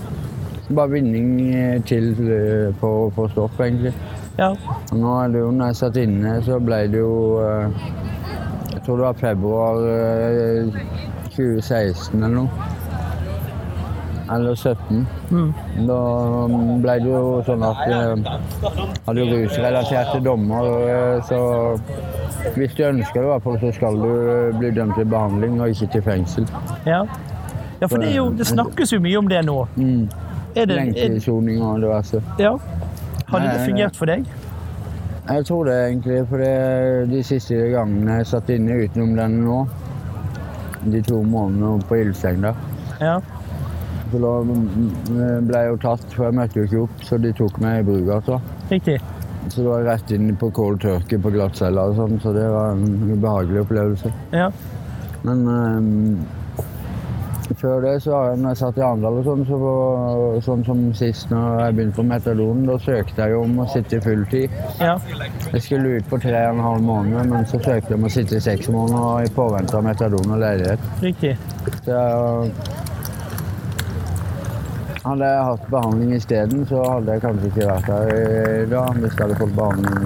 Bare 0.74 0.94
vinning 0.94 1.54
eh, 1.54 1.80
til 1.86 2.14
eh, 2.24 2.70
på, 2.80 2.90
på 3.14 3.26
stopp, 3.34 3.58
egentlig. 3.62 3.92
ja. 4.40 4.54
Og 4.92 4.94
Nå 4.98 5.16
er 5.24 5.34
det 5.34 5.42
jo, 5.42 5.50
når 5.52 5.68
jeg 5.74 5.80
satt 5.82 5.98
inne, 6.00 6.38
så 6.46 6.60
ble 6.64 6.80
det 6.94 7.02
jo 7.02 7.12
eh, 7.44 7.90
Jeg 8.72 8.84
tror 8.86 8.98
det 9.02 9.06
var 9.10 9.20
februar 9.20 9.84
eh, 9.92 10.80
2016 11.36 12.16
eller 12.24 12.36
noe. 12.38 12.70
Eller 14.34 14.56
17. 14.56 15.08
Mm. 15.32 15.54
Da 15.88 15.98
ble 16.84 16.96
det 17.04 17.10
jo 17.12 17.24
sånn 17.46 17.64
at 17.68 17.82
eh, 17.86 18.30
hadde 19.08 19.20
jo 19.20 19.28
rusrelaterte 19.32 20.22
dommer, 20.26 20.70
eh, 20.90 21.28
så 21.28 21.40
hvis 22.56 22.74
du 22.78 22.84
ønsker 22.88 23.20
det, 23.20 23.28
i 23.28 23.30
hvert 23.32 23.46
fall, 23.46 23.60
så 23.62 23.72
skal 23.76 24.00
du 24.02 24.10
eh, 24.10 24.58
bli 24.58 24.72
dømt 24.76 24.96
til 24.98 25.06
behandling 25.12 25.60
og 25.62 25.76
ikke 25.76 25.92
til 25.98 26.06
fengsel. 26.10 26.50
ja. 26.86 27.04
Ja, 27.82 27.88
for 27.92 28.00
det, 28.00 28.14
er 28.14 28.16
jo, 28.16 28.30
det 28.32 28.46
snakkes 28.48 28.94
jo 28.94 29.00
mye 29.04 29.18
om 29.20 29.28
det 29.28 29.42
nå. 29.44 29.58
Mm. 29.76 30.06
Lengdesoning 30.56 31.60
og 31.66 31.82
det 31.82 31.90
verste. 31.90 32.22
ja. 32.40 32.54
Har 33.28 33.42
det 33.44 33.66
fungert 33.66 33.98
for 33.98 34.08
deg? 34.08 34.24
Jeg 35.28 35.46
tror 35.50 35.66
det 35.68 35.74
egentlig, 35.88 36.22
for 36.30 36.38
de 37.12 37.24
siste 37.24 37.58
gangene 37.74 38.20
jeg 38.22 38.30
satt 38.30 38.50
inne 38.54 38.78
utenom 38.86 39.16
den 39.18 39.38
nå, 39.44 39.58
de 40.94 41.02
to 41.08 41.22
månedene 41.24 41.84
på 41.90 42.00
Ildseng 42.06 42.44
da, 42.46 42.54
Ja. 43.02 43.18
Så 44.12 44.22
da 44.22 44.34
ble 45.48 45.64
jo 45.70 45.80
tatt, 45.82 46.06
for 46.14 46.28
jeg 46.28 46.38
møtte 46.38 46.60
jo 46.60 46.68
ikke 46.68 46.84
opp, 46.86 47.04
så 47.08 47.20
de 47.22 47.34
tok 47.38 47.60
meg 47.64 47.82
i 47.82 47.88
Brugata. 47.88 48.40
Riktig. 48.70 49.00
Så 49.50 49.62
det 49.62 49.68
var 49.68 49.84
rett 49.88 50.14
inn 50.16 50.36
på 50.40 50.52
cold 50.56 50.80
turkey 50.84 51.20
på 51.20 51.34
glattcella 51.34 51.90
og 51.90 51.98
sånn, 51.98 52.20
så 52.24 52.32
det 52.36 52.46
var 52.52 52.78
en 52.78 53.12
ubehagelig 53.12 53.66
opplevelse. 53.66 54.14
Ja. 54.32 54.48
Men 55.24 55.44
um, 55.48 56.24
før 57.60 57.82
det, 57.84 57.94
så 58.04 58.20
når 58.40 58.54
jeg 58.54 58.60
satt 58.60 58.78
i 58.80 58.84
Arendal 58.84 59.20
og 59.20 59.28
sånn, 59.28 59.44
så 59.48 59.58
var, 59.60 60.40
sånn 60.46 60.64
som 60.68 60.84
sist 60.98 61.32
når 61.32 61.60
jeg 61.60 61.76
begynte 61.78 61.98
på 62.00 62.06
metadon, 62.08 62.64
da 62.68 62.78
søkte 62.82 63.26
jeg 63.26 63.36
jo 63.36 63.42
om 63.44 63.60
å 63.64 63.68
sitte 63.74 64.00
i 64.00 64.04
fulltid. 64.04 64.58
ja. 64.80 64.96
Jeg 65.54 65.66
skulle 65.68 65.98
ut 66.00 66.08
på 66.10 66.20
tre 66.24 66.40
og 66.48 66.56
en 66.58 66.64
halv 66.64 66.88
måned, 66.88 67.34
men 67.34 67.46
så 67.50 67.60
søkte 67.60 67.94
jeg 67.94 68.00
om 68.00 68.08
å 68.08 68.14
sitte 68.14 68.40
i 68.40 68.44
seks 68.44 68.72
måneder 68.74 69.28
i 69.28 69.34
påvente 69.36 69.78
av 69.78 69.86
metadon 69.86 70.36
og 70.38 70.42
leilighet. 70.44 70.88
Riktig. 71.04 71.36
Så 71.84 71.94
jeg, 71.94 72.54
hadde 75.04 75.26
jeg 75.28 75.44
hatt 75.50 75.66
behandling 75.72 76.12
isteden, 76.16 76.66
så 76.70 76.84
hadde 76.88 77.12
jeg 77.18 77.22
kanskje 77.26 77.50
ikke 77.52 77.68
vært 77.70 77.90
her 77.92 78.12
i 78.64 78.66
dag 78.72 79.00
hvis 79.04 79.14
jeg 79.18 79.24
hadde 79.26 79.40
fått 79.42 79.56
behandling 79.58 79.98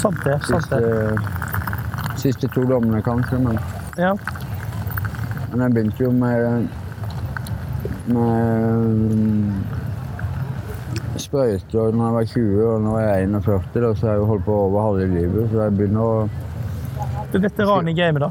Sant 0.00 0.20
det. 0.24 0.36
Sant 0.48 0.70
det. 0.70 0.80
siste, 0.80 2.20
siste 2.22 2.48
to 2.54 2.62
dommene, 2.70 3.02
kanskje. 3.04 3.36
Men, 3.42 3.58
Ja. 3.98 4.14
men 5.50 5.60
jeg 5.66 5.74
begynte 5.74 6.04
jo 6.06 6.10
med, 6.12 6.68
med 8.08 9.52
sprøyter 11.20 11.90
da 11.92 12.04
jeg 12.06 12.14
var 12.16 12.24
20, 12.32 12.62
og 12.70 12.80
nå 12.86 12.94
er 13.00 13.06
jeg 13.10 13.28
41, 13.28 13.80
da, 13.84 13.90
så 13.94 14.06
jeg 14.06 14.18
har 14.22 14.26
holdt 14.30 14.44
på 14.46 14.54
over 14.66 14.86
halve 14.86 15.06
livet. 15.12 15.50
Så 15.52 15.60
jeg 15.66 15.76
begynner 15.76 16.00
å 16.00 16.28
Du 17.30 17.36
er 17.38 17.44
veteran 17.44 17.88
i 17.88 17.94
gamet, 17.94 18.20
da. 18.24 18.30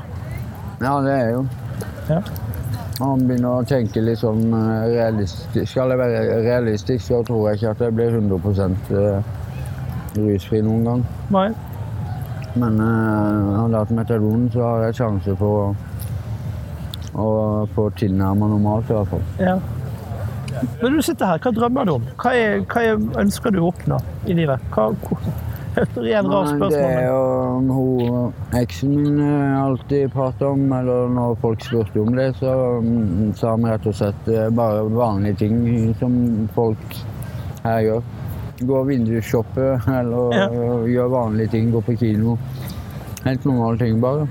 Ja, 0.82 0.96
det 1.06 1.12
er 1.14 1.22
jeg 1.28 1.34
jo. 1.36 1.44
Ja. 2.10 2.22
Han 3.00 3.22
begynner 3.24 3.62
å 3.62 3.66
tenke 3.68 4.02
litt 4.04 4.20
sånn 4.20 4.50
eh, 4.52 4.86
realistisk. 4.92 5.70
Skal 5.72 5.94
jeg 5.94 6.02
være 6.02 6.40
realistisk, 6.44 7.06
så 7.06 7.22
tror 7.24 7.50
jeg 7.50 7.60
ikke 7.60 7.72
at 7.72 7.84
jeg 7.86 7.96
blir 7.96 8.18
100 8.20 8.66
eh, 9.00 9.36
rusfri 10.20 10.60
noen 10.66 10.88
gang. 10.88 11.04
Nei. 11.32 11.48
Men 12.60 12.80
uh, 12.82 13.60
hadde 13.62 13.72
jeg 13.72 13.80
hatt 13.80 13.92
metadon, 13.94 14.48
så 14.52 14.64
har 14.66 14.88
jeg 14.88 14.98
sjanse 14.98 15.36
for 15.40 15.60
å, 15.62 15.68
å 17.14 17.28
få 17.76 17.86
tilnærma 18.00 18.50
normalt, 18.52 18.90
i 18.90 18.98
hvert 18.98 19.14
fall. 19.14 19.28
Ja. 19.40 19.60
Når 20.82 20.96
du 20.96 21.02
sitter 21.06 21.30
her, 21.30 21.40
hva 21.44 21.54
drømmer 21.56 21.86
du 21.88 21.94
om? 21.94 22.08
Hva, 22.20 22.34
er, 22.36 22.64
hva 22.68 22.84
er, 22.84 22.98
ønsker 23.22 23.54
du 23.54 23.62
å 23.62 23.70
oppnå 23.70 24.00
i 24.28 24.36
livet? 24.42 24.66
Hva, 24.74 24.90
er 26.14 26.20
en 26.20 26.32
rar 26.32 26.48
spørsmål. 26.50 26.72
Det 26.72 26.84
er 26.86 27.06
jo 27.08 27.74
hun 27.74 28.34
eksen 28.60 28.96
min 28.96 29.20
eh, 29.24 29.64
alltid 29.64 30.12
prater 30.14 30.50
om, 30.52 30.66
eller 30.74 31.12
når 31.16 31.38
folk 31.42 31.64
spurte 31.64 32.02
om 32.02 32.16
det, 32.18 32.30
så 32.40 32.54
mm, 32.84 33.34
sa 33.40 33.56
vi 33.56 33.70
rett 33.72 33.88
og 33.90 33.96
slett 33.96 34.30
eh, 34.34 34.50
bare 34.56 34.84
vanlige 34.94 35.40
ting 35.46 35.96
som 36.00 36.18
folk 36.56 36.98
her 37.64 37.80
gjør. 37.86 38.04
Gå 38.60 38.76
og 38.76 38.88
vindusshoppe, 38.90 39.70
eller 39.88 40.36
Ja. 40.36 40.48
gjør 40.92 41.14
vanlige 41.16 41.54
ting, 41.56 41.72
gå 41.72 41.82
på 41.82 41.96
kino. 42.00 42.38
Helt 43.26 43.46
normale 43.46 43.78
ting, 43.80 44.02
bare. 44.04 44.28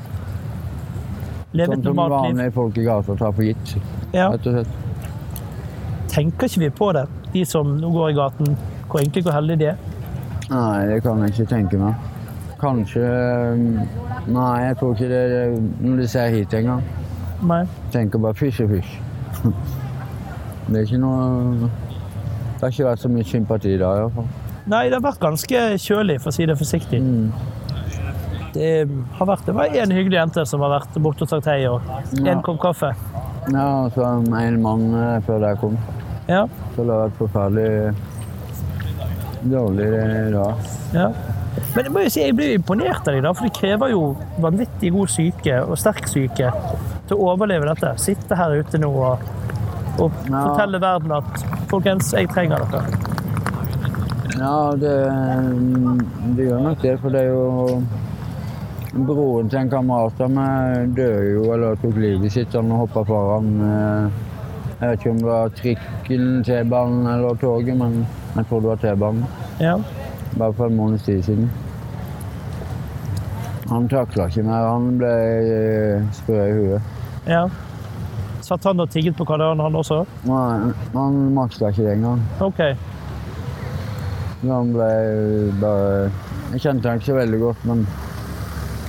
Leve 1.56 1.72
Sånn 1.78 1.82
som 1.86 1.96
vanlige 1.96 2.52
folk 2.52 2.76
i 2.76 2.84
gata 2.84 3.16
tar 3.16 3.32
for 3.32 3.42
gitt, 3.42 3.76
Ja. 4.12 4.28
rett 4.32 4.46
og 4.46 4.58
slett. 4.58 4.68
Tenker 6.08 6.48
ikke 6.48 6.60
vi 6.60 6.70
på 6.70 6.92
det, 6.92 7.06
de 7.32 7.44
som 7.44 7.78
nå 7.80 7.92
går 7.92 8.10
i 8.10 8.16
gaten, 8.16 8.56
hvor 8.88 9.00
egentlig 9.00 9.24
hvor 9.24 9.32
heldige 9.32 9.58
de 9.58 9.66
er? 9.72 9.87
Nei, 10.48 10.86
det 10.88 11.02
kan 11.04 11.20
jeg 11.24 11.34
ikke 11.34 11.48
tenke 11.50 11.80
meg. 11.80 11.94
Kanskje 12.58 13.04
mm, 13.04 13.74
Nei, 14.34 14.54
jeg 14.64 14.76
tror 14.80 14.94
ikke 14.96 15.08
det 15.12 15.18
er 15.38 15.52
når 15.84 16.00
de 16.02 16.06
ser 16.10 16.32
hit 16.34 16.54
engang. 16.58 16.82
Nei. 17.46 17.60
tenker 17.94 18.18
bare 18.18 18.34
fysj 18.34 18.64
og 18.64 18.72
fysj. 18.74 18.96
Det 20.68 20.80
er 20.80 20.82
ikke 20.88 20.98
noe 21.00 21.68
Det 21.68 22.64
har 22.64 22.72
ikke 22.74 22.88
vært 22.88 23.04
så 23.04 23.08
mye 23.12 23.24
sympati 23.28 23.76
da, 23.78 23.92
i 23.94 24.02
hvert 24.02 24.16
fall. 24.18 24.26
Nei, 24.68 24.82
det 24.90 24.98
har 24.98 25.04
vært 25.06 25.20
ganske 25.22 25.60
kjølig, 25.80 26.18
for 26.20 26.28
å 26.32 26.34
si 26.36 26.44
det 26.50 26.58
forsiktig. 26.60 26.98
Mm. 27.00 27.30
Det 28.52 28.72
har 29.20 29.28
vært 29.28 29.46
det 29.46 29.54
var 29.56 29.70
en 29.84 29.94
hyggelig 29.94 30.18
jente 30.18 30.44
som 30.50 30.60
har 30.64 30.74
vært 30.74 30.98
borte 31.04 31.24
og 31.24 31.30
sagt 31.30 31.46
hei, 31.48 31.62
og 31.70 31.80
en 32.18 32.26
Ja. 32.26 32.34
kopp 32.44 32.58
kaffe. 32.60 32.90
Ja, 33.52 33.84
og 33.86 33.92
så 33.94 34.04
en 34.04 34.60
mann 34.62 34.90
eh, 34.92 35.20
før 35.24 35.46
jeg 35.46 35.60
kom. 35.62 35.78
Ja. 36.28 36.42
Så 36.74 36.84
det 36.84 36.90
har 36.92 37.06
vært 37.06 37.16
forferdelig 37.22 37.94
dårlig 39.42 39.88
da. 40.34 40.46
ja. 40.94 41.08
Men 41.74 41.84
jeg 41.84 41.92
må 41.92 42.02
jo 42.04 42.10
si, 42.12 42.20
jeg 42.22 42.34
blir 42.38 42.52
imponert 42.54 43.06
av 43.08 43.14
deg, 43.16 43.22
da, 43.26 43.32
for 43.34 43.48
det 43.48 43.54
krever 43.58 43.90
jo 43.92 44.02
vanvittig 44.40 44.92
god 44.94 45.10
syke 45.10 45.56
og 45.64 45.74
sterk 45.78 46.06
syke 46.08 46.50
til 47.08 47.16
å 47.16 47.32
overleve 47.32 47.66
dette. 47.68 47.90
Sitte 48.00 48.38
her 48.38 48.54
ute 48.60 48.78
nå 48.80 48.90
og, 48.94 49.24
og 49.98 50.12
Ja. 50.30 50.42
fortelle 50.46 50.80
verden 50.82 51.12
at 51.18 51.44
folkens, 51.70 52.12
jeg 52.14 52.30
trenger 52.30 52.62
dere. 52.70 52.82
Ja, 54.38 54.70
det, 54.78 54.94
det 56.38 56.46
gjør 56.46 56.60
nok 56.68 56.82
det, 56.84 56.94
for 57.02 57.10
det 57.14 57.24
er 57.26 57.32
jo 57.32 57.82
Broren 58.98 59.50
til 59.50 59.58
en 59.60 59.68
kamerat 59.70 60.20
av 60.24 60.30
meg 60.32 60.94
døde 60.96 61.26
jo, 61.34 61.42
eller 61.54 61.76
tok 61.82 61.98
livet 62.00 62.32
sitt. 62.32 62.54
Han 62.56 62.70
hoppa 62.72 63.02
foran 63.06 63.50
eh, 63.60 64.22
Jeg 64.80 64.88
vet 64.88 65.00
ikke 65.02 65.10
om 65.12 65.18
det 65.20 65.28
var 65.28 65.52
trikken, 65.58 66.24
T-banen 66.46 67.10
eller 67.12 67.36
toget, 67.42 67.76
men 67.78 67.98
jeg 68.36 68.46
tror 68.48 68.60
det 68.60 68.68
var 68.68 68.76
T-banen. 68.82 69.24
Ja. 69.60 69.76
Bare 70.38 70.52
for 70.52 70.66
en 70.66 70.76
måneds 70.76 71.02
tid 71.08 71.22
siden. 71.24 71.50
Han 73.68 73.88
takla 73.88 74.28
ikke 74.30 74.42
mer. 74.46 74.68
Han 74.72 74.86
ble 75.00 75.14
eh, 75.54 76.04
sprø 76.16 76.44
i 76.44 76.52
huet. 76.58 76.92
ja. 77.28 77.46
Satt 78.48 78.64
han 78.64 78.80
og 78.80 78.88
tigget 78.88 79.12
på 79.18 79.26
kanalen, 79.28 79.60
han 79.60 79.74
også? 79.76 79.96
Nei, 80.24 80.70
Han 80.94 81.16
maksa 81.36 81.68
ikke 81.68 81.82
det 81.84 81.96
engang. 81.98 82.20
OK. 82.40 82.60
Så 84.40 84.52
Han 84.54 84.70
ble 84.72 84.86
bare 85.60 86.06
Jeg 86.54 86.62
kjente 86.62 86.88
han 86.88 86.96
ikke 87.02 87.10
så 87.10 87.16
veldig 87.18 87.40
godt, 87.42 87.64
men 87.68 87.82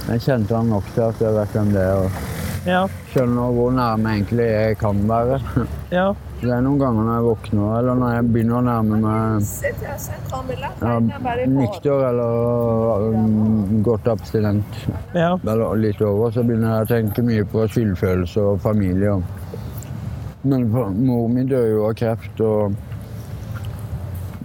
jeg 0.07 0.21
kjente 0.29 0.55
han 0.55 0.69
nok 0.71 0.87
til 0.93 1.03
at 1.09 1.19
jeg 1.25 1.35
vet 1.35 1.57
hvem 1.57 1.73
det 1.75 1.81
er. 1.83 2.05
og 2.05 2.69
Ja. 2.69 2.85
Skjønner 3.11 3.51
hvor 3.57 3.73
nærme 3.75 4.13
egentlig 4.15 4.47
jeg 4.47 4.77
kan 4.79 5.03
være. 5.09 5.41
Ja. 5.97 6.07
Det 6.39 6.47
er 6.55 6.61
noen 6.63 6.79
ganger 6.79 7.03
når 7.03 7.15
jeg 7.17 7.23
våkner, 7.25 7.71
eller 7.81 7.97
når 7.99 8.13
jeg 8.15 8.27
begynner 8.31 8.55
å 8.55 8.61
nærme 8.63 8.99
meg 9.03 9.47
ja, 10.79 10.93
nykter 11.51 12.05
eller 12.07 13.07
um, 13.11 13.81
godt 13.83 14.07
abstinent, 14.13 14.77
Ja. 15.17 15.33
eller 15.43 15.75
litt 15.81 15.99
over, 16.05 16.31
så 16.31 16.43
begynner 16.47 16.77
jeg 16.77 16.85
å 16.85 16.89
tenke 16.93 17.25
mye 17.27 17.43
på 17.51 17.65
skyldfølelse 17.73 18.45
og 18.53 18.61
familie. 18.63 19.17
Men 20.47 20.69
mor 20.71 21.27
mi 21.27 21.43
døde 21.43 21.73
jo 21.73 21.83
av 21.89 21.97
kreft, 21.99 22.39
og 22.39 22.71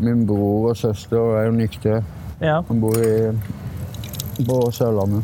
min 0.02 0.24
bror 0.26 0.72
og 0.72 0.76
søster 0.80 1.38
er 1.38 1.46
jo 1.46 1.54
nyktre. 1.60 2.00
ja. 2.42 2.58
Han 2.68 2.80
bor 2.82 2.98
i, 2.98 3.30
på 4.42 4.58
Sørlandet. 4.74 5.22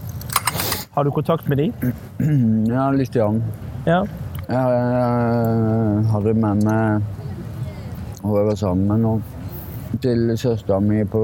Har 0.95 1.03
du 1.05 1.11
kontakt 1.11 1.49
med 1.51 1.59
dem? 1.59 1.73
Ja, 2.71 2.91
litt 2.95 3.11
grann. 3.15 3.43
Ja. 3.87 4.05
Jeg 4.51 6.07
hadde 6.11 6.33
med 6.35 6.65
meg 6.67 7.03
og 8.23 8.37
jeg 8.37 8.47
var 8.47 8.57
sammen 8.59 8.89
med 8.91 8.99
noen 9.05 9.23
til 10.03 10.33
søstera 10.39 10.81
mi 10.83 11.05
på 11.09 11.21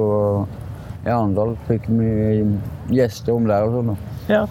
i 1.06 1.10
Arendal. 1.12 1.56
Fikk 1.68 1.88
mye 1.92 2.46
gjester 2.90 3.34
om 3.36 3.48
der 3.48 3.66
og 3.66 3.74
sånn. 3.76 3.90
Ja. 4.30 4.44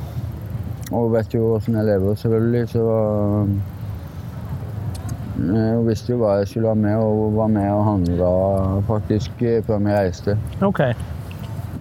Og 0.94 1.10
vet 1.16 1.34
jo 1.34 1.56
åssen 1.56 1.76
jeg 1.80 1.88
lever, 1.88 2.20
selvfølgelig, 2.20 2.68
så 2.76 2.84
eh, 2.92 3.56
Hun 5.36 5.88
visste 5.90 6.14
jo 6.14 6.22
hva 6.22 6.38
jeg 6.40 6.52
skulle 6.52 6.72
ha 6.72 6.78
med, 6.80 6.96
og 6.96 7.26
hun 7.26 7.34
var 7.40 7.50
med 7.56 7.72
og 7.74 7.84
handla 7.90 8.30
faktisk 8.88 9.42
eh, 9.42 9.58
før 9.66 9.82
vi 9.88 9.98
reiste. 9.98 10.38
OK. 10.64 10.84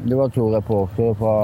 Det 0.04 0.16
var 0.18 0.32
to 0.34 0.48
reportere 0.54 1.14
fra 1.20 1.36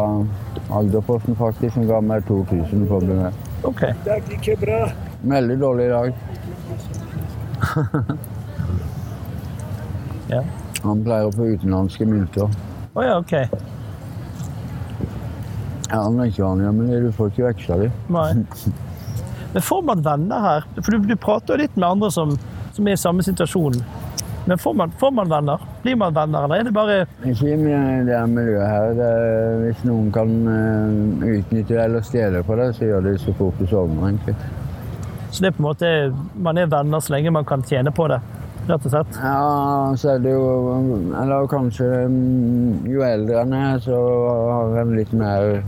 Agderposten 0.81 1.39
faktisk 1.39 1.75
som 1.77 1.87
ga 1.91 2.01
meg 2.03 2.27
2000 2.27 2.89
for 2.89 2.99
å 2.99 3.05
bli 3.05 3.21
med. 3.23 3.47
ok. 3.69 3.87
Veldig 5.23 5.59
dårlig 5.61 5.85
i 5.85 5.95
dag. 5.95 6.13
Ja. 10.31 10.45
Han 10.85 11.01
pleier 11.03 11.27
å 11.27 11.33
få 11.35 11.49
utenlandske 11.51 12.07
mynter. 12.07 12.53
Å 12.95 13.03
ja, 13.03 13.17
OK. 13.19 13.33
Ja, 15.91 16.05
han 16.05 16.21
er 16.23 16.31
ikke 16.31 16.45
vanlig, 16.45 16.71
men 16.77 17.09
du 17.09 17.11
får 17.17 17.33
ikke 17.33 17.49
veksla 17.49 17.81
dem. 17.83 17.99
Nei. 18.15 18.29
Men 19.51 19.65
får 19.67 19.81
man 19.83 20.03
venner 20.07 20.43
her? 20.45 20.67
For 20.77 20.95
du, 20.95 21.09
du 21.11 21.17
prater 21.19 21.57
jo 21.57 21.65
litt 21.65 21.73
med 21.75 21.89
andre 21.89 22.07
som, 22.15 22.37
som 22.77 22.87
er 22.87 22.95
i 22.95 23.01
samme 23.03 23.25
situasjon. 23.27 23.81
Men 24.47 24.61
får 24.63 24.77
man, 24.79 24.93
får 25.01 25.11
man 25.11 25.33
venner? 25.33 25.65
Blir 25.83 25.97
man 25.99 26.15
venner, 26.15 26.45
eller 26.47 26.61
er 26.63 26.69
det 26.69 26.73
bare 26.77 27.01
Ikke 27.27 27.57
i 27.57 27.57
det 28.07 28.21
miljøet 28.31 28.69
her. 28.71 28.95
Det 28.95 29.09
er, 29.11 29.57
hvis 29.65 29.83
noen 29.89 30.13
kan 30.15 30.31
eh, 30.55 31.35
utnytte 31.41 31.75
det 31.75 31.83
eller 31.83 32.07
stjele 32.07 32.45
på 32.47 32.61
det, 32.63 32.69
så 32.79 32.93
gjør 32.93 33.09
de 33.09 33.17
så 33.25 33.35
fort 33.41 33.59
du 33.59 33.67
sovner, 33.67 34.13
egentlig. 34.13 34.37
Så 35.31 35.43
det 35.45 35.51
er 35.51 35.57
på 35.57 35.63
en 35.63 35.69
måte 35.69 35.91
Man 36.43 36.59
er 36.59 36.71
venner 36.71 37.01
så 37.01 37.15
lenge 37.15 37.31
man 37.35 37.47
kan 37.47 37.63
tjene 37.63 37.93
på 37.95 38.09
det, 38.11 38.19
rett 38.69 38.87
og 38.87 38.91
slett? 38.95 39.19
Ja, 39.23 39.95
så 39.97 40.15
er 40.15 40.25
det 40.25 40.33
jo 40.35 40.49
Eller 41.21 41.47
kanskje 41.51 41.87
mm, 42.11 42.89
jo 42.91 43.05
eldre 43.07 43.45
en 43.45 43.55
er, 43.55 43.79
så 43.85 44.01
har 44.51 44.81
en 44.83 44.97
litt 44.99 45.13
mer 45.15 45.63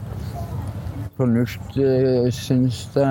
fornuft, 1.19 1.77
eh, 1.79 2.27
syns 2.35 2.87
det. 2.95 3.07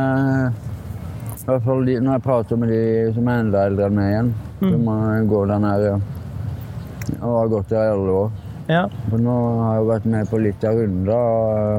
I 1.41 1.45
hvert 1.47 1.63
fall 1.65 1.85
når 1.85 2.11
jeg 2.15 2.23
prater 2.25 2.59
med 2.59 2.71
de 2.73 2.81
som 3.15 3.27
er 3.29 3.43
enda 3.45 3.65
eldre 3.69 3.87
enn 3.87 3.95
meg 3.97 4.09
igjen. 4.11 4.31
Som 4.61 4.89
eh, 4.93 5.21
går 5.31 5.51
den 5.53 5.67
her 5.69 5.85
ja. 5.85 5.95
og 7.21 7.35
har 7.37 7.51
gått 7.55 7.69
der 7.71 7.85
i 7.87 7.93
alle 7.95 8.15
år. 8.23 8.31
Ja. 8.71 8.83
For 9.09 9.21
nå 9.21 9.37
har 9.61 9.77
jeg 9.79 9.87
vært 9.91 10.09
med 10.15 10.29
på 10.31 10.41
litt 10.41 10.65
av 10.67 10.77
runder. 10.81 11.13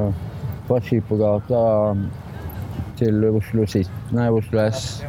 eh, 0.09 0.29
Fra 0.69 0.79
Skippergata 0.87 1.63
til 2.99 3.25
Oslo 3.31 3.67
City, 3.67 3.91
nei, 4.17 4.29
Oslo 4.31 4.63
S. 4.67 5.03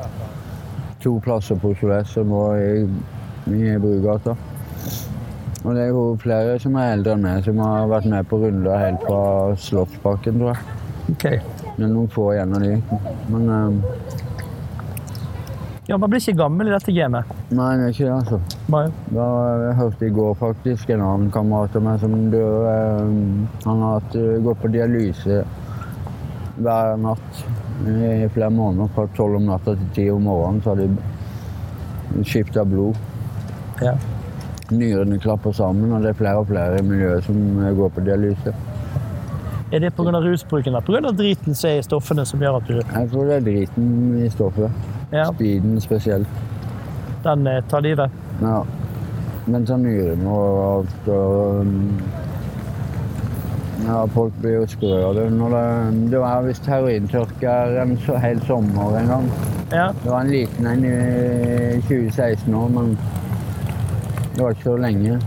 To 1.03 1.17
plasser 1.23 1.59
på 1.59 1.73
Oslo 1.73 1.91
S 1.97 2.13
som 2.15 2.31
var 2.31 2.57
i, 2.61 2.85
i 3.51 3.77
Brugata. 3.81 4.35
Og 5.63 5.75
det 5.75 5.85
er 5.85 5.93
jo 5.95 6.03
flere 6.19 6.57
som 6.59 6.75
er 6.75 6.97
eldre 6.97 7.15
enn 7.15 7.23
meg, 7.23 7.43
som 7.45 7.59
har 7.63 7.87
vært 7.91 8.07
med 8.11 8.27
på 8.27 8.39
runder 8.41 8.81
helt 8.81 9.03
fra 9.07 9.21
Slottsparken, 9.63 10.41
tror 10.41 10.51
jeg. 10.51 10.79
Okay. 11.13 11.39
Det 11.73 11.85
er 11.87 11.91
noen 11.91 12.11
få 12.11 12.33
igjen 12.33 12.55
av 12.55 12.63
de. 12.63 12.73
Men 13.31 13.49
um... 13.49 13.79
Ja, 15.87 15.97
man 15.99 16.11
blir 16.11 16.21
ikke 16.21 16.39
gammel 16.39 16.69
i 16.69 16.71
dette 16.71 16.93
gamet. 16.95 17.31
nei, 17.51 17.71
det 17.75 17.87
er 17.87 17.95
ikke 17.95 18.05
det, 18.05 18.13
altså. 18.15 18.59
Nei. 18.71 18.83
Da 19.11 19.25
jeg 19.63 19.73
hørte 19.79 20.07
i 20.07 20.13
går 20.15 20.37
faktisk 20.39 20.93
en 20.95 21.03
annen 21.03 21.31
kamerat 21.31 21.75
av 21.75 21.83
meg 21.83 21.99
som 22.03 22.13
døde. 22.31 22.75
Um, 23.03 23.49
Han 23.65 23.83
har 23.83 23.97
hatt, 23.97 24.15
eh, 24.15 24.37
gått 24.45 24.61
på 24.63 24.71
dialyse 24.71 25.41
hver 26.63 26.97
natt 27.01 27.43
i 27.87 28.29
flere 28.33 28.49
måneder. 28.49 28.89
Fra 28.95 29.07
tolv 29.17 29.35
om 29.39 29.45
natta 29.49 29.75
til 29.75 29.89
ti 29.95 30.09
om 30.11 30.23
morgenen 30.27 30.61
så 30.63 30.73
har 30.73 30.81
de 30.83 32.23
skifta 32.23 32.65
blod. 32.65 32.95
Ja. 33.81 33.95
nyrene 34.71 35.17
klapper 35.19 35.51
sammen, 35.51 35.91
og 35.91 36.01
det 36.01 36.13
er 36.13 36.17
flere 36.17 36.39
og 36.39 36.47
flere 36.47 36.79
i 36.79 36.85
miljøet 36.85 37.25
som 37.25 37.35
eh, 37.59 37.73
går 37.75 37.89
på 37.93 38.03
dialyse. 38.05 38.53
Er 39.73 39.79
det 39.79 39.91
pga. 39.95 40.11
rusbruken 40.21 40.73
eller 40.73 40.81
pga. 40.81 41.11
driten 41.11 41.55
som 41.55 41.69
er 41.69 41.79
i 41.79 41.83
stoffene 41.83 42.25
som 42.25 42.41
gjør 42.41 42.57
at 42.61 42.67
du 42.67 42.73
Jeg 42.77 43.09
tror 43.11 43.25
det 43.25 43.35
er 43.35 43.45
driten 43.47 44.23
i 44.23 44.29
stoffet. 44.29 44.71
Ja, 45.11 45.25
Speeden 45.33 45.81
spesielt. 45.81 46.27
den 47.23 47.47
eh, 47.47 47.63
tar 47.69 47.81
livet? 47.81 48.11
Ja. 48.41 48.63
Men 49.45 49.67
så 49.67 49.77
nyrene 49.77 50.29
og 50.29 50.79
alt 50.79 51.07
og 51.07 51.59
um, 51.61 52.01
Ja, 53.83 54.05
folk 54.13 54.33
blir 54.41 54.59
jo 54.61 54.65
sprø 54.71 54.93
av 55.09 55.15
det. 55.17 55.25
Det, 55.35 55.63
det 56.13 56.19
var 56.23 56.45
visst 56.47 56.67
herointørke 56.71 57.53
en 57.83 57.97
så, 58.05 58.15
hel 58.23 58.39
sommer 58.47 58.97
en 59.01 59.09
gang. 59.11 59.29
Ja. 59.73 59.89
Det 60.03 60.09
var 60.09 60.21
en 60.23 60.31
liten 60.31 60.67
en 60.69 60.85
i 60.87 61.81
2016 61.89 62.53
år, 62.55 62.69
men 62.77 62.93
det 64.35 64.41
var 64.43 64.55
ikke 64.55 64.69
så 64.69 64.77
lenge. 64.79 65.17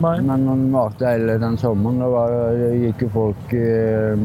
Nei. 0.00 0.14
Men 0.24 0.46
den 0.48 0.62
varte 0.72 1.06
hele 1.12 1.34
den 1.42 1.58
sommeren, 1.60 2.00
da 2.00 2.08
var, 2.08 2.32
det 2.56 2.70
gikk 2.86 3.02
jo 3.04 3.08
folk 3.12 3.50
eh, 3.52 4.22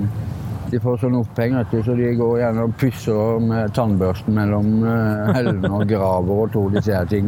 De 0.71 0.79
får 0.81 1.01
sånn 1.03 1.17
opphenger, 1.19 1.67
så 1.83 1.93
de 1.99 2.13
går 2.17 2.39
gjerne 2.41 2.63
og 2.65 2.77
pusser 2.79 3.43
med 3.43 3.73
tannbørsten 3.75 4.33
mellom 4.39 4.71
eh, 4.87 5.33
hellene 5.35 5.69
og 5.75 5.83
graver 5.91 6.47
og 6.47 6.71
de 6.73 6.81
ser 6.83 7.05
ting. 7.11 7.27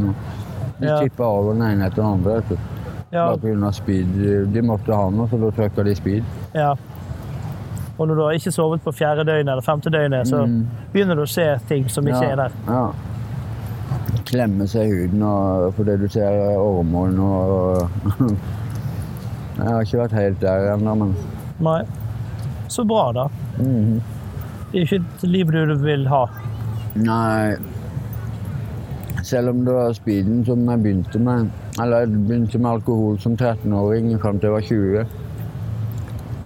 De 0.79 0.87
Ja. 0.87 0.97
tipper 1.03 1.25
over 1.27 1.53
den 1.53 1.67
ene 1.67 1.85
etter 1.89 2.01
den 2.01 2.11
andre. 2.17 2.39
vet 2.39 2.49
du. 2.49 2.76
Ja. 3.11 3.29
Bare 3.35 3.37
pga. 3.39 3.71
speed. 3.73 4.07
De 4.53 4.61
måtte 4.61 4.93
ha 4.95 5.09
noe, 5.09 5.27
så 5.31 5.37
da 5.39 5.49
trykka 5.51 5.83
de 5.87 5.95
speed. 5.95 6.23
ja. 6.55 6.73
Og 7.99 8.07
når 8.07 8.15
du 8.15 8.21
har 8.21 8.31
ikke 8.37 8.51
sovet 8.53 8.81
på 8.85 8.91
fjerde 8.93 9.23
døgnet 9.25 9.49
eller 9.49 9.61
femte 9.65 9.89
døgnet, 9.89 10.27
så 10.29 10.43
Mm. 10.45 10.67
begynner 10.93 11.15
du 11.15 11.21
å 11.23 11.27
se 11.27 11.57
ting 11.67 11.87
som 11.89 12.05
ikke 12.05 12.21
Ja, 12.21 12.31
er 12.31 12.35
der. 12.35 12.51
Ja. 12.67 12.91
Klemme 14.25 14.67
seg 14.67 14.85
i 14.85 14.91
huden 15.07 15.23
og, 15.23 15.73
fordi 15.73 15.95
du 15.97 16.07
ser 16.07 16.57
ormer 16.59 17.19
og 17.19 17.89
Jeg 19.57 19.65
har 19.65 19.81
ikke 19.81 19.97
vært 20.03 20.11
helt 20.11 20.39
der 20.41 20.67
ennå, 20.75 20.93
men 20.95 21.15
Nei. 21.59 21.81
Så 22.69 22.83
bra, 22.85 23.11
da. 23.15 23.27
Mm. 23.57 24.01
Det 24.71 24.81
er 24.81 24.85
ikke 24.85 24.95
et 25.01 25.23
liv 25.23 25.51
du 25.51 25.75
vil 25.81 26.07
ha. 26.07 26.25
Nei 26.95 27.55
Selv 29.23 29.49
om 29.49 29.65
det 29.65 29.73
var 29.73 29.93
speeden 29.93 30.45
som 30.45 30.69
jeg 30.69 30.83
begynte 30.83 31.19
med 31.19 31.49
Eller 31.81 31.99
jeg 32.05 32.09
begynte 32.25 32.57
med 32.57 32.71
alkohol 32.71 33.19
som 33.21 33.35
13-åring 33.37 34.15
fram 34.21 34.39
til 34.39 34.49
jeg 34.49 34.53
var 34.55 34.61
20. 34.65 34.95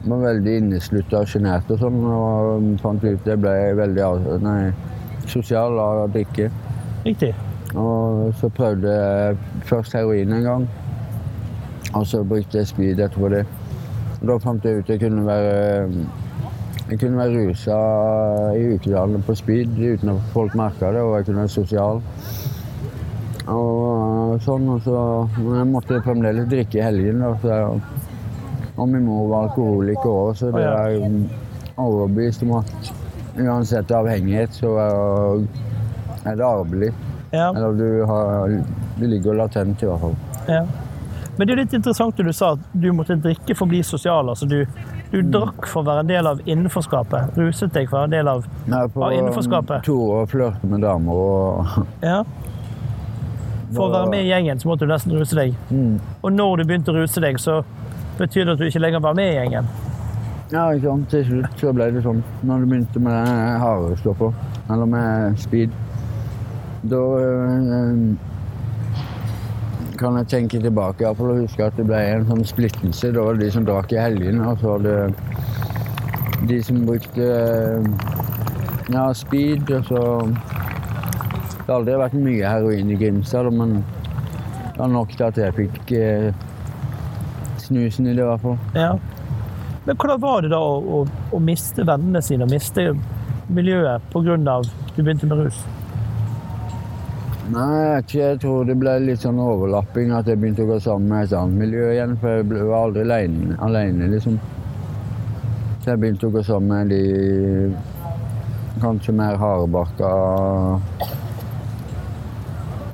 Jeg 0.01 0.09
var 0.11 0.23
veldig 0.25 0.55
inneslutta 0.57 1.21
og 1.21 1.29
sjenert 1.31 1.71
og 1.71 1.79
sånn, 1.79 1.99
og 2.03 2.65
fant 2.81 3.05
ut 3.05 3.29
jeg 3.29 3.39
ble 3.39 3.53
veldig 3.77 4.09
nei, 4.43 4.57
sosial 5.31 5.79
av 5.79 6.01
å 6.01 6.09
drikke. 6.11 6.49
Riktig. 7.05 7.31
Og 7.79 8.33
så 8.41 8.49
prøvde 8.51 8.91
jeg 8.91 9.37
først 9.69 9.95
heroin 9.95 10.35
en 10.35 10.47
gang. 10.49 10.67
Og 11.93 12.03
så 12.07 12.23
brukte 12.27 12.59
jeg 12.59 12.71
speed 12.71 12.99
etterpå 12.99 13.31
det. 13.31 13.45
Og 14.19 14.27
da 14.29 14.37
fant 14.43 14.67
jeg 14.67 14.81
ut 14.81 14.91
jeg 14.91 14.99
kunne 15.05 15.23
være 15.25 15.85
jeg 16.91 16.99
kunne 16.99 17.21
være 17.21 17.45
rusa 17.45 17.75
i 18.57 18.65
ukedagene 18.73 19.21
på 19.23 19.35
speed 19.39 19.77
uten 19.79 20.11
at 20.11 20.31
folk 20.33 20.57
merka 20.59 20.91
det, 20.91 21.05
og 21.05 21.15
jeg 21.15 21.29
kunne 21.29 21.45
være 21.45 21.53
sosial. 21.55 22.01
Og 23.47 24.00
sånn, 24.39 24.69
og 24.71 24.81
så 24.85 24.97
Men 25.37 25.57
jeg 25.57 25.67
måtte 25.71 26.01
fremdeles 26.05 26.47
drikke 26.49 26.79
i 26.79 26.85
helgen. 26.85 27.21
Da, 27.21 27.35
så 27.41 27.57
og 28.81 28.89
min 28.89 29.03
mor 29.05 29.27
var 29.29 29.49
alkoholiker 29.49 30.09
òg, 30.09 30.35
så 30.39 30.49
det 30.55 30.63
er 30.65 31.01
overbevist 31.77 32.45
om 32.45 32.55
at 32.61 32.91
uansett 33.37 33.91
avhengighet, 33.93 34.55
så 34.55 34.75
er, 34.81 36.35
det 36.37 36.45
arvelig. 36.45 36.93
Ja. 37.31 37.49
Eller 37.49 37.75
du, 37.77 38.03
har, 38.07 38.55
du 38.97 39.05
ligger 39.07 39.37
latent, 39.37 39.83
i 39.83 39.89
hvert 39.89 40.01
fall. 40.01 40.15
Ja. 40.47 40.63
Men 41.37 41.47
det 41.47 41.53
er 41.53 41.61
litt 41.61 41.75
interessant 41.77 42.17
det 42.17 42.25
du 42.27 42.33
sa 42.35 42.53
at 42.57 42.63
du 42.73 42.89
måtte 42.95 43.15
drikke 43.21 43.55
for 43.55 43.65
å 43.65 43.71
bli 43.71 43.79
sosial. 43.87 44.29
Altså 44.33 44.47
du, 44.49 44.59
du 45.13 45.21
drakk 45.21 45.67
for 45.69 45.81
å 45.81 45.87
være 45.87 46.03
en 46.03 46.11
del 46.11 46.27
av 46.31 46.41
innenforskapet. 46.45 47.37
Ruset 47.39 47.71
deg 47.75 47.87
for 47.89 47.97
å 47.97 48.01
være 48.01 48.09
en 48.09 48.17
del 48.17 48.31
av 48.33 48.43
Jeg 48.67 48.77
er 48.77 48.91
på 48.91 49.05
Ja, 49.05 49.11
innenforskapet. 49.19 49.85
Tore 49.87 50.23
og 50.23 50.33
flørte 50.33 50.71
med 50.71 50.83
damer 50.85 51.23
og 51.23 51.85
Ja. 52.03 52.21
For 53.75 53.87
å 53.87 53.93
være 53.93 54.09
med 54.11 54.25
i 54.25 54.31
gjengen 54.31 54.59
så 54.59 54.67
måtte 54.67 54.87
du 54.87 54.91
nesten 54.91 55.15
ruse 55.15 55.37
deg. 55.37 55.55
mm. 55.69 55.93
Og 56.21 56.33
når 56.33 56.61
du 56.61 56.67
begynte 56.69 56.91
å 56.91 56.97
ruse 56.97 57.23
deg, 57.23 57.39
så 57.39 57.61
betyr 58.17 58.45
det 58.45 58.55
at 58.55 58.59
du 58.61 58.67
ikke 58.67 58.83
lenger 58.83 59.03
var 59.03 59.15
med 59.17 59.31
i 59.31 59.37
gjengen. 59.39 59.69
Ja, 60.51 60.65
ikke 60.75 60.89
sant. 60.89 61.07
Til 61.13 61.23
slutt 61.29 61.61
så 61.63 61.71
ble 61.75 61.87
det 61.95 62.03
sånn. 62.03 62.19
Når 62.43 62.63
du 62.63 62.73
begynte 62.73 63.03
med 63.03 63.95
stoffet, 64.01 64.51
eller 64.67 64.89
med 64.91 65.39
speed, 65.39 65.71
da 66.91 66.99
øh, 67.21 67.95
kan 70.01 70.17
jeg 70.17 70.27
tenke 70.33 70.59
tilbake 70.59 71.05
iallfall 71.05 71.35
å 71.35 71.39
huske 71.43 71.63
at 71.63 71.77
det 71.77 71.85
ble 71.87 71.99
en 72.15 72.27
sånn 72.27 72.43
splittelse. 72.49 73.13
Da 73.15 73.23
var 73.23 73.37
det 73.37 73.47
de 73.47 73.55
som 73.55 73.67
drakk 73.67 73.93
i 73.95 74.01
helgene, 74.01 74.43
og 74.49 74.59
så 74.59 74.75
var 74.75 74.85
det 74.87 76.47
de 76.49 76.57
som 76.65 76.81
brukte 76.87 77.21
øh, 77.21 77.85
ja, 78.91 79.05
speed, 79.15 79.71
og 79.71 79.87
så 79.87 80.03
Det 81.71 81.75
har 81.77 81.81
aldri 81.85 81.93
vært 82.01 82.15
mye 82.19 82.49
heroin 82.51 82.89
i 82.91 82.95
Grimstad, 82.99 83.47
men 83.55 83.77
det 83.79 84.75
var 84.75 84.89
nok 84.91 85.13
til 85.15 85.23
at 85.23 85.37
jeg 85.39 85.53
fikk 85.55 85.91
eh, 85.95 86.33
snusen 87.63 88.09
i 88.11 88.15
det, 88.17 88.25
i 88.25 88.27
hvert 88.27 88.41
fall. 88.43 88.57
Ja. 88.75 88.89
Men 89.85 89.95
hvordan 89.95 90.19
var 90.19 90.43
det 90.43 90.49
da 90.51 90.59
å, 90.59 90.73
å, 90.83 90.97
å 91.31 91.39
miste 91.39 91.85
vennene 91.87 92.19
sine, 92.27 92.43
og 92.43 92.51
miste 92.51 92.89
miljøet 93.47 94.03
pga. 94.11 94.35
du 94.35 94.99
begynte 94.99 95.29
med 95.31 95.45
rus? 95.45 95.61
Nei, 97.55 98.03
jeg 98.19 98.41
tror 98.43 98.67
det 98.67 98.75
ble 98.83 98.97
litt 99.05 99.23
sånn 99.23 99.39
overlapping. 99.39 100.11
At 100.11 100.27
jeg 100.27 100.43
begynte 100.43 100.67
å 100.67 100.73
gå 100.73 100.81
sammen 100.83 101.07
med 101.07 101.29
et 101.29 101.37
annet 101.39 101.55
miljø 101.63 101.87
igjen. 101.93 102.17
For 102.19 102.35
jeg 102.35 102.49
ble- 102.51 102.67
var 102.67 102.89
aldri 102.89 103.07
alene, 103.07 103.55
alene 103.63 104.11
liksom. 104.11 104.35
Så 105.79 105.93
jeg 105.93 106.03
begynte 106.03 106.27
å 106.27 106.35
gå 106.35 106.43
sammen 106.43 106.67
med 106.75 106.91
de 106.91 107.71
kanskje 108.83 109.15
mer 109.15 109.39
hardbarka 109.39 110.11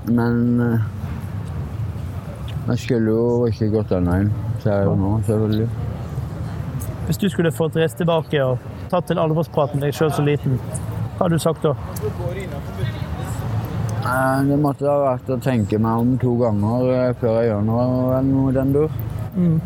Men 0.08 0.60
eh, 0.62 0.80
jeg 2.68 2.78
skulle 2.84 3.12
jo 3.12 3.48
ikke 3.50 3.70
gått 3.74 3.92
den 3.94 4.08
veien. 4.10 4.32
Jo 4.68 4.96
nå, 5.00 5.14
selvfølgelig. 5.28 5.68
Hvis 7.08 7.20
du 7.22 7.30
skulle 7.32 7.52
fått 7.56 7.78
reist 7.80 8.00
tilbake 8.02 8.42
og 8.44 8.58
tatt 8.92 9.12
en 9.14 9.22
alvorsprat 9.24 9.76
med 9.76 9.86
deg 9.86 9.96
sjøl 9.96 10.12
så 10.12 10.26
liten, 10.28 10.58
hva 11.16 11.26
hadde 11.26 11.38
du 11.38 11.44
sagt 11.44 11.64
da? 11.64 11.74
Eh, 14.08 14.44
Det 14.50 14.60
måtte 14.60 14.88
ha 14.88 14.98
vært 15.06 15.32
å 15.32 15.40
tenke 15.44 15.80
meg 15.80 16.04
om 16.04 16.18
to 16.22 16.36
ganger 16.42 16.92
eh, 16.96 17.14
før 17.22 17.40
jeg 17.42 17.50
gjør 17.52 17.66
noe, 17.68 18.22
noe 18.28 18.52
i 18.52 18.58
den 18.60 18.76
dur. 18.76 19.00
Mm. 19.38 19.58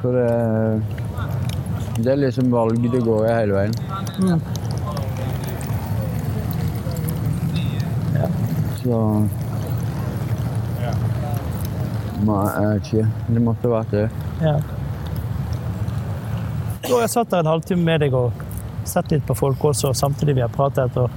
For 0.00 0.16
det, 0.16 0.30
det 2.00 2.14
er 2.14 2.22
liksom 2.22 2.50
valg 2.54 2.80
det 2.86 3.02
går 3.04 3.26
i 3.26 3.34
hele 3.34 3.58
veien. 3.58 3.74
Mm. 4.22 4.59
Så 8.80 8.98
Nei, 12.20 12.44
jeg 12.52 12.66
vet 12.68 12.88
ikke. 12.90 13.06
Det 13.32 13.42
måtte 13.42 13.68
vært 13.72 13.92
det. 13.96 14.02
Ja. 14.44 14.56
Har 16.90 17.00
jeg 17.04 17.12
satt 17.14 17.30
der 17.32 17.40
en 17.44 17.48
halvtime 17.48 17.84
med 17.86 18.02
deg 18.04 18.14
og 18.18 18.42
sett 18.88 19.12
litt 19.14 19.24
på 19.28 19.36
folk 19.38 19.62
også, 19.70 19.92
samtidig 19.96 20.34
vi 20.36 20.42
har 20.44 20.52
pratet. 20.52 20.96
Og 21.00 21.08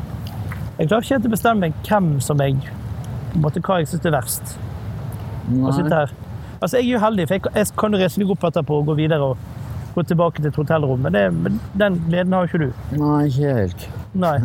jeg 0.79 0.87
klarer 0.89 1.03
ikke 1.03 1.15
helt 1.17 1.27
å 1.27 1.33
bestemme 1.33 1.71
hvem 1.87 2.07
som 2.23 2.39
jeg 2.43 2.59
på 2.61 3.35
en 3.39 3.43
måte, 3.43 3.63
hva 3.65 3.79
jeg 3.81 3.89
syns 3.91 4.05
er 4.07 4.15
verst. 4.15 4.53
Å 5.51 5.73
sitte 5.75 5.97
her. 6.03 6.13
Altså, 6.61 6.77
jeg 6.77 6.85
er 6.85 6.91
jo 6.93 7.01
heldig, 7.03 7.27
for 7.27 7.35
jeg, 7.35 7.43
kan- 7.43 7.57
jeg 7.59 7.71
kan 7.81 7.91
jo 7.91 7.99
reise 7.99 8.19
meg 8.23 8.31
opp 8.31 8.43
etterpå 8.47 8.77
og 8.79 8.85
gå 8.87 8.95
videre 9.01 9.21
og 9.33 9.37
gå 9.95 10.03
tilbake 10.07 10.39
til 10.39 10.47
et 10.47 10.55
hotellrom, 10.61 11.01
men, 11.03 11.11
det, 11.13 11.25
men 11.33 11.59
den 11.77 11.97
gleden 12.07 12.33
har 12.33 12.45
jo 12.47 12.51
ikke 12.53 12.63
du. 12.63 12.97
Nei, 13.01 13.25
ikke 13.27 13.57
helt. 13.59 13.87
Nei. 14.13 14.37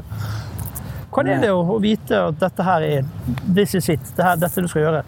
Hvordan 1.18 1.35
er 1.35 1.40
det 1.42 1.50
å, 1.50 1.78
vite 1.83 2.18
at 2.28 2.37
dette 2.38 2.62
her 2.62 2.85
er 2.87 3.07
this 3.54 3.74
is 3.74 3.88
it, 3.90 4.04
det 4.14 4.22
her, 4.22 4.37
dette 4.38 4.62
du 4.62 4.68
skal 4.70 4.85
gjøre? 4.85 5.02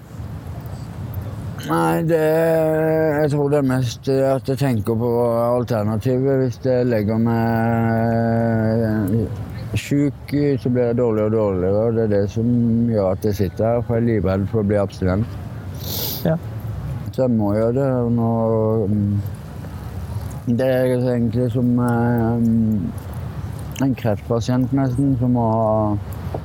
Nei, 1.70 2.02
det 2.08 2.18
Jeg 3.20 3.30
tror 3.34 3.50
det 3.52 3.58
er 3.60 3.68
mest 3.68 4.08
at 4.08 4.48
jeg 4.48 4.58
tenker 4.58 4.96
på 4.98 5.10
alternativet. 5.44 6.40
Hvis 6.40 6.58
jeg 6.64 6.88
legger 6.88 7.18
meg 7.20 7.38
sjuk, 9.78 10.34
så 10.58 10.72
blir 10.72 10.88
jeg 10.88 10.98
dårligere 10.98 11.28
og 11.28 11.36
dårligere. 11.36 11.84
og 11.84 11.94
Det 11.94 12.02
er 12.02 12.14
det 12.16 12.30
som 12.32 12.46
gjør 12.90 13.12
at 13.12 13.28
jeg 13.28 13.34
sitter 13.42 13.68
her, 13.68 13.84
for 13.86 13.94
jeg 13.94 14.02
er 14.02 14.08
livredd 14.08 14.48
for 14.50 14.64
å 14.64 14.66
bli 14.66 14.80
abstinent. 14.80 15.38
Ja. 16.26 16.36
Så 17.12 17.22
jeg 17.22 17.30
må 17.36 17.54
gjøre 17.54 17.76
det. 17.78 17.90
Nå, 18.16 18.30
mm, 18.90 19.14
det 20.58 20.66
er 20.66 20.82
egentlig 21.14 21.52
som 21.54 21.68
eh, 21.86 22.36
en 23.84 23.94
kreftpasient 23.96 24.72
nesten 24.76 25.16
som 25.20 25.34
må 25.36 25.46
ha 25.50 25.72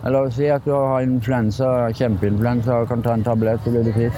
Eller 0.08 0.30
si 0.34 0.48
at 0.50 0.66
du 0.66 0.72
har 0.74 1.06
influensa, 1.06 1.92
kjempeinfluensa 1.98 2.82
og 2.82 2.90
kan 2.90 3.04
ta 3.06 3.14
en 3.14 3.24
tablett, 3.26 3.62
så 3.64 3.74
blir 3.74 3.86
du 3.86 3.92
frisk. 3.94 4.18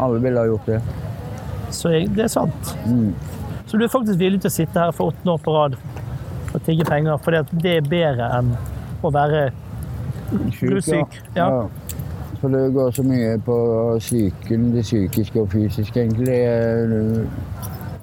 Alle 0.00 0.20
ville 0.20 0.40
ha 0.40 0.46
gjort 0.50 0.66
det. 0.68 0.80
Så 1.72 1.92
det 1.92 2.24
er 2.26 2.32
sant. 2.32 2.72
Mm. 2.86 3.14
Så 3.66 3.76
du 3.76 3.84
er 3.84 3.92
faktisk 3.92 4.18
villig 4.20 4.40
til 4.44 4.52
å 4.52 4.56
sitte 4.56 4.80
her 4.80 4.92
for 4.96 5.12
åttende 5.12 5.32
år 5.32 5.40
på 5.44 5.54
rad 5.56 5.78
og 6.54 6.60
tigge 6.64 6.84
penger, 6.88 7.16
fordi 7.24 7.40
at 7.42 7.54
det 7.64 7.72
er 7.78 7.88
bedre 7.90 8.28
enn 8.38 8.52
å 9.04 9.12
være 9.12 9.48
syk? 10.52 11.18
Ja. 11.36 11.48
ja. 11.48 11.66
For 12.40 12.52
det 12.52 12.72
går 12.74 12.90
så 12.92 13.02
mye 13.06 13.36
på 13.44 13.56
psyken, 13.98 14.70
det 14.74 14.84
psykiske 14.84 15.40
og 15.40 15.50
fysiske, 15.52 16.00
egentlig. 16.04 16.36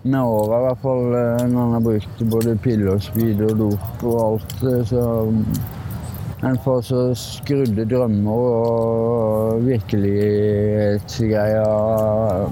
Med 0.03 0.19
åra, 0.19 0.57
i 0.57 0.63
hvert 0.65 0.81
fall, 0.83 1.13
eh, 1.15 1.45
når 1.47 1.61
en 1.63 1.73
har 1.77 1.83
brukt 1.85 2.21
både 2.27 2.57
piller 2.59 2.97
speed 2.99 3.39
og 3.45 3.53
dop 3.61 4.01
og 4.03 4.17
alt, 4.23 4.63
eh, 4.67 4.81
så 4.89 5.03
en 6.43 6.57
får 6.65 6.81
så 6.89 7.15
skrudde 7.15 7.85
drømmer 7.87 8.35
og 8.35 9.63
virkelighetsgreier 9.63 11.63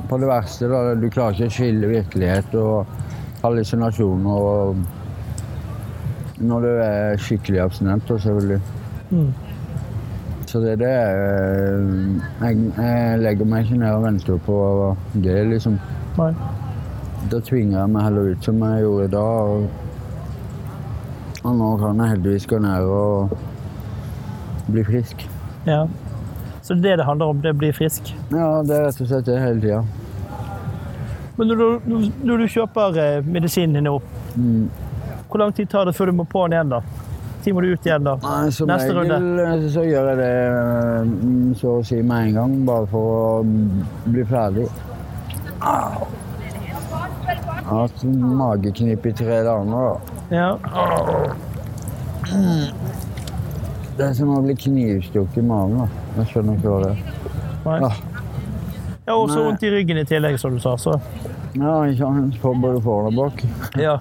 på 0.07 0.15
det 0.23 0.29
verste. 0.31 0.71
Da. 0.71 0.95
Du 0.95 1.11
klarer 1.11 1.35
ikke 1.35 1.51
å 1.51 1.57
skille 1.57 1.91
virkelighet 1.91 2.47
og 2.55 2.87
hallusinasjoner 3.43 4.31
og 4.31 4.79
når 6.41 6.59
du 6.63 6.71
er 6.87 7.19
skikkelig 7.21 7.61
abstinent, 7.67 8.03
selvfølgelig. 8.07 8.61
Mm. 9.11 9.31
Så 10.47 10.55
det 10.63 10.71
er 10.71 10.79
det 10.85 10.95
eh, 10.95 11.83
jeg, 12.47 12.53
jeg 12.79 13.19
legger 13.27 13.45
meg 13.45 13.59
ikke 13.67 13.83
ned 13.83 13.91
og 13.91 14.07
venter 14.07 14.35
på 14.47 14.55
det, 15.19 15.51
liksom. 15.51 15.75
Nei. 16.15 16.31
Da 17.29 17.39
tvinger 17.39 17.79
jeg 17.79 17.89
meg 17.93 18.03
heller 18.07 18.31
ut 18.33 18.43
som 18.47 18.61
jeg 18.65 18.81
gjorde 18.85 19.07
da. 19.13 19.21
Og, 19.21 19.69
og 21.43 21.55
nå 21.57 21.69
kan 21.81 22.01
jeg 22.01 22.13
heldigvis 22.15 22.47
gå 22.49 22.59
ned 22.63 22.89
og 22.89 23.35
bli 24.71 24.83
frisk. 24.87 25.27
Ja. 25.67 25.83
Så 26.61 26.73
det 26.73 26.79
er 26.79 26.83
det 26.95 26.97
det 27.01 27.05
handler 27.05 27.25
om, 27.33 27.41
det 27.41 27.53
å 27.53 27.57
bli 27.57 27.71
frisk. 27.73 28.11
Ja, 28.31 28.61
det 28.65 28.75
er 28.77 28.85
rett 28.87 29.01
og 29.01 29.09
slett 29.09 29.25
det 29.29 29.39
hele 29.41 29.61
tida. 29.61 29.83
Men 31.37 31.47
når 31.49 31.61
du, 31.61 32.09
når 32.27 32.43
du 32.43 32.47
kjøper 32.53 32.97
eh, 33.01 33.21
medisinen 33.25 33.79
din 33.79 33.87
nå, 33.89 33.99
Mm. 34.31 34.69
hvor 35.27 35.39
lang 35.41 35.51
tid 35.51 35.67
tar 35.67 35.83
det 35.85 35.91
før 35.97 36.05
du 36.07 36.11
må 36.15 36.23
på 36.23 36.45
den 36.47 36.53
igjen, 36.55 36.69
da? 36.71 36.77
Når 37.43 37.53
må 37.53 37.61
du 37.65 37.73
ut 37.73 37.85
igjen, 37.85 38.03
da? 38.05 38.13
Nei, 38.23 38.49
Som 38.55 38.67
Neste 38.69 38.93
regel 38.95 39.11
runde? 39.11 39.69
så 39.73 39.83
gjør 39.83 40.07
jeg 40.07 40.17
det 40.21 41.07
mm, 41.09 41.55
så 41.59 41.73
å 41.79 41.83
si 41.83 42.01
med 42.01 42.27
en 42.29 42.33
gang, 42.37 42.53
bare 42.65 42.87
for 42.87 43.41
å 43.41 43.43
bli 44.05 44.23
ferdig. 44.29 44.69
Au. 45.59 46.07
Har 47.71 47.85
hatt 47.87 48.01
mageknip 48.03 49.05
i 49.07 49.11
tre 49.15 49.37
dager. 49.47 49.65
da. 49.71 50.35
Ja. 50.35 50.49
Det 53.97 54.07
er 54.07 54.13
som 54.17 54.31
å 54.35 54.41
bli 54.43 54.55
knivstukket 54.59 55.37
i 55.39 55.45
magen. 55.45 55.77
da. 55.83 55.87
Jeg 56.19 56.31
skjønner 56.31 56.57
ikke 56.59 56.71
hva 56.73 56.79
det 56.83 56.91
er. 56.91 56.97
Nei. 57.65 57.77
Ah. 57.87 57.99
Jeg 59.01 59.13
har 59.15 59.17
også 59.17 59.37
Nei. 59.39 59.45
vondt 59.47 59.63
i 59.63 59.69
ryggen 59.73 59.97
i 60.01 60.03
tillegg, 60.07 60.37
som 60.39 60.53
du 60.55 60.59
sa. 60.63 60.75
Så 60.77 60.99
Ja, 61.53 61.71
ikke 61.83 61.97
sant. 61.99 62.35
For 62.41 62.53
både 62.55 62.81
foran 62.83 63.11
og 63.11 63.31
bak. 63.33 63.43
ja. 63.79 63.97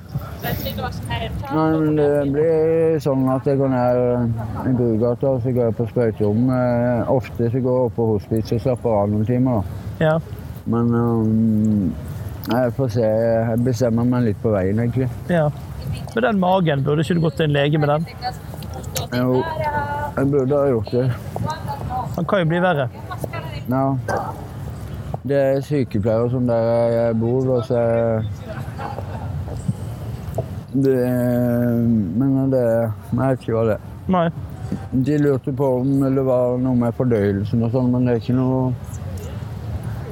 Men 1.53 1.97
det 1.97 2.33
blir 2.33 2.99
sånn 3.03 3.27
at 3.35 3.45
jeg 3.47 3.59
går 3.59 3.69
ned 3.69 4.69
i 4.71 4.73
Brugata 4.79 5.27
og 5.35 5.43
så 5.43 5.53
går 5.53 5.65
jeg 5.69 5.77
på 5.77 5.87
sprøyterom. 5.91 6.47
Eh, 6.51 7.11
Ofte 7.13 7.51
så 7.51 7.61
går 7.61 7.75
jeg 7.77 7.87
opp 7.91 7.97
på 7.97 8.07
hospits 8.15 8.53
og 8.53 8.61
slapper 8.61 8.91
av 9.03 9.11
noen 9.11 9.27
timer. 9.27 9.63
da. 9.99 10.07
ja. 10.07 10.19
Men 10.67 10.95
um, 10.95 11.93
jeg 12.49 12.73
får 12.77 12.89
se. 12.97 13.03
Jeg 13.05 13.59
bestemmer 13.65 14.05
meg 14.09 14.25
litt 14.31 14.41
på 14.43 14.53
veien, 14.55 14.79
egentlig. 14.79 15.09
ja. 15.29 15.49
Med 16.15 16.23
den 16.23 16.39
magen, 16.43 16.83
burde 16.85 17.03
ikke 17.03 17.15
du 17.15 17.21
gått 17.23 17.37
til 17.39 17.47
en 17.49 17.53
lege 17.55 17.79
med 17.79 17.89
den? 17.89 18.05
Jo, 19.15 19.43
jeg 20.17 20.27
burde 20.31 20.57
ha 20.59 20.69
gjort 20.71 20.91
det. 20.91 21.05
Den 22.17 22.25
kan 22.31 22.43
jo 22.43 22.47
bli 22.51 22.61
verre. 22.63 22.87
Ja. 23.71 23.83
Det 25.23 25.37
er 25.39 25.61
sykepleiere 25.67 26.31
som 26.33 26.47
der 26.49 26.69
jeg 26.95 27.19
bor, 27.21 27.49
og 27.57 27.65
så 27.67 27.81
det, 30.73 30.97
Men 32.17 32.51
det 32.51 32.63
Jeg 32.63 33.19
vet 33.19 33.41
ikke 33.43 33.57
hva 33.57 33.65
det 33.69 33.77
er. 33.77 33.87
Nei. 34.11 34.29
De 35.07 35.19
lurte 35.19 35.53
på 35.57 35.69
om 35.81 35.91
det 36.15 36.25
var 36.27 36.59
noe 36.63 36.79
med 36.79 36.95
fordøyelsen 36.99 37.63
og 37.67 37.73
sånn, 37.75 37.91
men 37.95 38.07
det 38.07 38.15
er 38.17 38.21
ikke 38.23 38.37
noe 38.39 38.73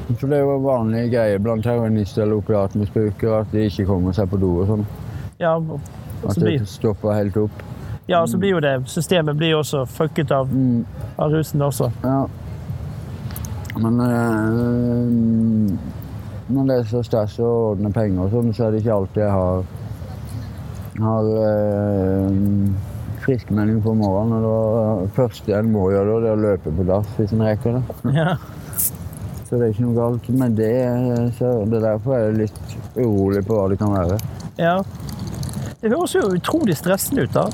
For 0.09 0.27
det 0.31 0.38
er 0.38 0.44
jo 0.47 0.59
vanlige 0.64 1.11
greier 1.12 1.38
blant 1.44 1.66
heroinister 1.68 2.23
eller 2.25 2.38
opiatmisbrukere 2.40 3.40
at 3.42 3.51
de 3.53 3.66
ikke 3.68 3.85
kommer 3.90 4.12
seg 4.16 4.31
på 4.33 4.38
do 4.40 4.55
og 4.62 4.66
sånn. 4.71 4.87
Ja, 5.38 5.57
og 5.59 5.81
At 6.25 6.35
så 6.35 6.40
det 6.47 6.55
stopper 6.68 7.12
helt 7.14 7.37
opp. 7.37 7.62
ja, 8.09 8.23
og 8.23 8.29
så 8.33 8.38
blir 8.40 8.55
jo 8.57 8.61
det 8.64 8.73
Systemet 8.88 9.37
blir 9.37 9.51
jo 9.53 9.59
også 9.61 9.85
fucket 9.87 10.31
av, 10.33 10.49
Mm, 10.51 10.85
av 11.18 11.31
rusen 11.33 11.61
også. 11.62 11.90
ja. 12.05 12.27
Men 13.79 14.01
øh, 14.01 15.79
når 16.49 16.64
det 16.66 16.77
er 16.79 16.85
så 16.90 17.03
stas 17.07 17.37
å 17.38 17.51
ordne 17.75 17.92
penger 17.94 18.25
og 18.25 18.31
sånn, 18.33 18.49
så 18.57 18.64
er 18.66 18.71
det 18.75 18.81
ikke 18.83 18.94
alltid 18.97 19.23
jeg 19.23 19.31
har 19.31 19.62
har 20.99 21.29
øh, 21.31 22.33
friskmelding 23.23 23.83
på 23.85 23.92
morgenen. 23.94 24.42
Og 24.49 25.03
det 25.05 25.12
første 25.14 25.55
en 25.55 25.71
må 25.71 25.90
gjøre, 25.92 26.16
det 26.25 26.31
er 26.33 26.38
å 26.38 26.42
løpe 26.42 26.73
på 26.75 26.87
dass 26.88 27.07
hvis 27.21 27.35
en 27.37 27.44
rekker 27.47 27.77
det. 27.79 28.14
Ja. 28.16 28.35
Så 29.49 29.57
det 29.57 29.65
er 29.65 29.73
ikke 29.73 29.85
noe 29.87 29.97
galt 29.97 30.29
med 30.37 30.57
det. 30.59 30.73
Så 31.39 31.51
det 31.71 31.79
er 31.81 31.85
derfor 31.87 32.19
jeg 32.19 32.29
er 32.29 32.39
litt 32.43 32.59
urolig 32.97 33.41
på 33.49 33.57
hva 33.57 33.69
det 33.73 33.79
kan 33.81 33.95
være. 33.97 34.19
ja. 34.59 34.83
Det 35.81 35.93
høres 35.93 36.11
jo 36.17 36.21
utrolig 36.35 36.75
stressende 36.75 37.23
ut, 37.23 37.33
da. 37.37 37.45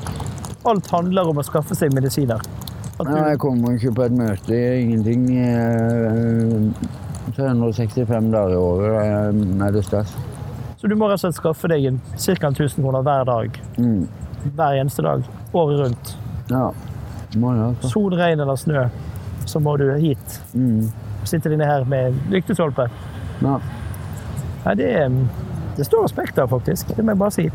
Alt 0.65 0.87
handler 0.89 1.29
om 1.29 1.37
å 1.37 1.45
skaffe 1.45 1.77
seg 1.77 1.93
medisiner. 1.93 2.41
At 2.99 3.07
Ja, 3.11 3.19
jeg 3.29 3.39
kommer 3.43 3.75
ikke 3.77 3.93
på 3.99 4.05
et 4.07 4.13
møte, 4.17 4.57
ingenting. 4.81 5.27
eh, 5.37 6.73
365 7.37 8.31
dager 8.33 8.55
i 8.55 8.57
året 8.57 8.95
eh, 8.97 9.67
er 9.67 9.73
det 9.77 9.85
stress. 9.85 10.15
så 10.81 10.89
du 10.89 10.95
må 10.97 11.09
rett 11.11 11.19
og 11.21 11.27
slett 11.27 11.37
skaffe 11.37 11.69
deg 11.69 11.99
ca. 12.17 12.49
1000 12.49 12.81
kroner 12.81 13.03
hver 13.05 13.25
dag. 13.29 13.61
Mm. 13.77 14.09
Hver 14.57 14.81
eneste 14.81 15.03
dag. 15.05 15.23
Året 15.53 15.81
rundt. 15.85 16.17
Ja, 16.49 16.71
må 17.37 17.53
det 17.53 17.65
altså. 17.69 17.89
Sol, 17.93 18.17
regn 18.17 18.41
eller 18.41 18.57
snø, 18.57 18.87
så 19.45 19.61
må 19.61 19.77
du 19.81 19.91
hit. 20.01 20.41
Mm. 20.55 20.89
Sitte 21.25 21.53
inne 21.53 21.69
her 21.69 21.85
med 21.89 22.17
lyktestolpe. 22.33 22.89
Ja, 23.43 23.59
Nei, 24.65 24.75
det, 24.81 24.87
er, 24.97 25.17
det 25.77 25.85
står 25.85 26.07
respekt 26.07 26.39
av, 26.41 26.49
faktisk. 26.49 26.95
Det 26.97 27.05
må 27.05 27.13
jeg 27.13 27.21
bare 27.21 27.35
si. 27.35 27.51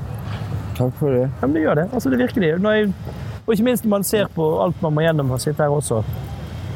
takk 0.77 0.93
for 0.99 1.15
det. 1.15 1.23
Ja, 1.25 1.47
men 1.47 1.55
det 1.58 1.63
gjør 1.63 1.79
det. 1.82 1.86
Altså, 1.93 2.12
det 2.13 2.19
virker 2.21 2.43
det. 2.43 2.51
Jeg, 2.62 2.91
og 3.45 3.53
ikke 3.53 3.65
minst 3.65 3.86
når 3.86 3.95
man 3.95 4.05
ser 4.05 4.27
på 4.36 4.49
alt 4.63 4.82
man 4.86 4.93
må 4.93 5.01
gjennom 5.01 5.32
og 5.34 5.41
sitte 5.41 5.65
her 5.65 5.73
også. 5.73 6.03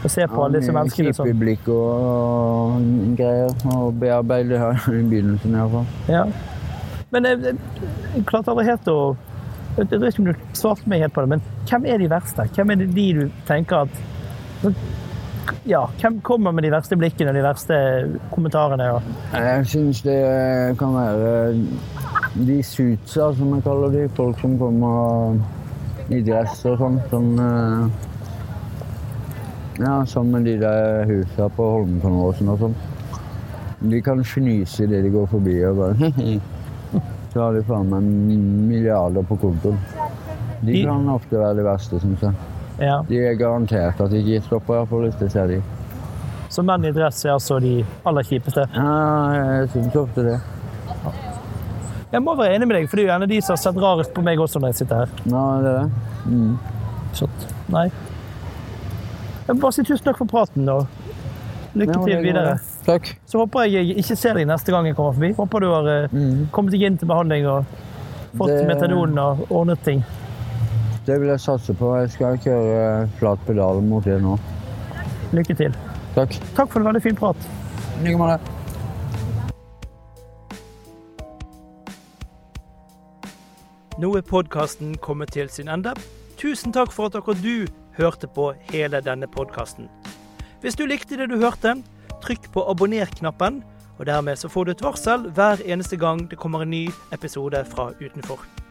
Og 0.03 0.11
se 0.11 0.25
på 0.27 0.41
alle 0.43 0.59
disse 0.59 0.73
menneskene 0.75 1.13
som 1.15 1.27
Kjipe 1.29 1.39
blikk 1.39 1.69
og, 1.71 2.07
og 2.07 3.13
greier. 3.19 3.53
Og 3.77 3.93
bearbeide 4.01 4.57
her 4.59 4.81
i 4.89 5.03
begynnelsen 5.05 5.53
iallfall. 5.55 5.85
Ja. 6.11 6.25
Men 7.13 7.29
jeg, 7.29 7.39
jeg, 7.45 7.61
jeg 8.15 8.25
klarte 8.27 8.51
aldri 8.51 8.65
helt 8.67 8.89
å 8.89 8.97
Jeg 9.77 9.85
vet 10.01 10.09
ikke 10.09 10.23
om 10.25 10.27
du 10.31 10.57
svarte 10.57 10.89
meg 10.89 11.05
helt 11.05 11.13
på 11.13 11.23
det, 11.23 11.37
men 11.37 11.45
hvem 11.69 11.85
er 11.89 12.01
de 12.01 12.09
verste? 12.11 12.45
Hvem 12.57 12.73
er 12.73 12.81
det 12.81 12.89
de 12.93 13.07
du 13.21 13.23
tenker 13.47 13.87
at 13.87 14.73
Ja, 15.67 15.85
hvem 16.01 16.21
kommer 16.25 16.51
med 16.55 16.63
de 16.63 16.71
verste 16.73 16.95
blikkene 16.99 17.31
og 17.33 17.35
de 17.37 17.43
verste 17.45 17.75
kommentarene? 18.33 18.83
Ja. 18.89 18.99
Jeg 19.39 19.65
syns 19.73 20.01
det 20.05 20.17
kan 20.79 20.93
være 20.95 21.53
de 22.47 22.57
suitsa, 22.65 23.29
som 23.37 23.53
jeg 23.55 23.63
kaller 23.65 23.93
de. 23.93 24.05
Folk 24.17 24.39
som 24.41 24.57
kommer 24.59 25.39
i 26.13 26.21
dress 26.25 26.63
og 26.69 26.77
sånn. 26.81 26.97
Sånn 27.11 27.29
eh, 27.39 28.09
Ja, 29.83 29.93
sånn 30.05 30.29
med 30.31 30.45
de 30.45 30.57
der 30.61 31.05
husa 31.09 31.47
på 31.55 31.65
Holmenkollåsen 31.77 32.49
og 32.53 32.59
sånn. 32.61 32.75
De 33.89 33.99
kan 34.05 34.21
fnyse 34.23 34.85
idet 34.85 35.01
de 35.03 35.09
går 35.11 35.25
forbi 35.31 35.57
og 35.67 35.79
bare 35.81 36.11
Så 37.33 37.41
har 37.41 37.55
de 37.57 37.63
faen 37.65 37.89
meg 37.89 38.05
milliarder 38.69 39.25
på 39.25 39.35
kontoen. 39.41 39.79
De 40.61 40.71
De- 40.71 40.83
kan 40.85 41.07
ofte 41.09 41.39
være 41.41 41.57
de 41.57 41.63
verste, 41.65 41.99
syns 42.03 42.21
jeg. 42.21 42.35
Ja. 42.79 43.01
De 43.07 43.17
er 43.27 43.35
garantert 43.39 43.99
at 44.01 44.09
de 44.11 44.21
ikke 44.23 44.45
stopper, 44.45 44.85
på 44.89 45.03
jeg 45.05 45.31
ser 45.31 45.47
de. 45.47 45.61
Så 46.49 46.61
menn 46.65 46.85
i 46.85 46.91
dress 46.93 47.23
er 47.25 47.33
altså 47.33 47.59
de 47.61 47.83
aller 48.05 48.23
kjipeste. 48.23 48.67
Ja, 48.75 48.89
jeg 49.33 49.69
syns 49.73 49.95
ofte 49.95 50.23
det. 50.27 50.39
Jeg 52.13 52.21
må 52.21 52.35
være 52.37 52.55
enig 52.55 52.67
med 52.69 52.77
deg, 52.77 52.89
for 52.89 52.97
det 52.99 53.05
er 53.05 53.09
jo 53.09 53.15
en 53.15 53.23
av 53.25 53.29
de 53.31 53.39
som 53.41 53.55
har 53.55 53.61
sett 53.63 53.77
rarest 53.81 54.13
på 54.13 54.21
meg 54.21 54.37
også 54.43 54.59
når 54.61 54.69
jeg 54.73 54.83
sitter 54.83 54.95
her. 55.01 55.13
Ja, 55.25 55.45
det 55.63 55.71
er 55.71 55.79
det. 55.79 55.87
Mm. 56.29 56.57
Så, 57.17 57.27
nei. 57.73 57.87
Jeg 59.47 59.55
må 59.55 59.61
bare 59.65 59.73
si 59.75 59.83
tusen 59.87 60.05
takk 60.05 60.19
for 60.21 60.29
praten 60.29 60.65
da. 60.69 60.77
lykke 61.73 61.97
til 62.05 62.21
videre. 62.21 62.59
Takk. 62.85 63.09
Så 63.25 63.39
håper 63.41 63.65
jeg 63.65 63.97
ikke 63.97 64.15
ser 64.19 64.37
deg 64.37 64.45
neste 64.45 64.69
gang 64.71 64.85
jeg 64.85 64.95
kommer 64.95 65.15
forbi. 65.17 65.31
Håper 65.39 65.59
du 65.65 65.67
har 65.73 65.87
eh, 65.89 66.07
Mm. 66.13 66.47
kommet 66.53 66.71
deg 66.75 66.83
inn 66.85 66.97
til 67.01 67.07
behandling 67.09 67.47
og 67.49 67.65
fått 68.37 68.53
Det- 68.53 68.67
metadonen 68.67 69.17
og 69.17 69.47
ordnet 69.49 69.81
ting. 69.83 70.03
Det 71.05 71.19
vil 71.19 71.27
jeg 71.27 71.39
satse 71.43 71.73
på. 71.75 71.95
Jeg 71.99 72.11
skal 72.13 72.37
kjøre 72.39 73.07
flat 73.19 73.39
pedal 73.47 73.81
mot 73.83 74.05
det 74.07 74.21
nå. 74.23 74.37
Lykke 75.35 75.55
til. 75.59 75.75
Takk. 76.15 76.37
Takk 76.55 76.71
for 76.71 76.79
en 76.79 76.87
veldig 76.87 77.01
fin 77.03 77.17
prat. 77.17 77.47
I 77.99 78.05
like 78.07 78.19
måte. 78.21 78.39
Nå 83.99 84.15
er 84.17 84.25
podkasten 84.25 84.95
kommet 84.97 85.35
til 85.35 85.49
sin 85.49 85.67
ende. 85.69 85.93
Tusen 86.39 86.73
takk 86.73 86.91
for 86.91 87.11
at 87.11 87.19
akkurat 87.19 87.43
du 87.43 87.67
hørte 87.99 88.27
på 88.27 88.53
hele 88.71 89.03
denne 89.03 89.27
podkasten. 89.27 89.91
Hvis 90.63 90.79
du 90.79 90.87
likte 90.87 91.19
det 91.19 91.29
du 91.29 91.37
hørte, 91.37 91.75
trykk 92.23 92.49
på 92.55 92.63
abonner-knappen, 92.71 93.61
og 93.99 94.05
dermed 94.07 94.39
så 94.39 94.49
får 94.49 94.65
du 94.65 94.71
et 94.71 94.83
varsel 94.83 95.29
hver 95.35 95.61
eneste 95.67 95.99
gang 95.99 96.25
det 96.31 96.39
kommer 96.39 96.63
en 96.63 96.73
ny 96.73 96.87
episode 97.11 97.65
fra 97.69 97.91
Utenfor. 97.99 98.62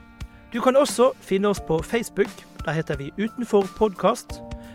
Du 0.52 0.60
kan 0.60 0.76
også 0.76 1.12
finne 1.20 1.48
oss 1.48 1.60
på 1.60 1.78
Facebook. 1.82 2.28
Der 2.64 2.72
heter 2.72 2.96
vi 2.96 3.12
Utenfor 3.18 3.66
podkast. 3.76 4.26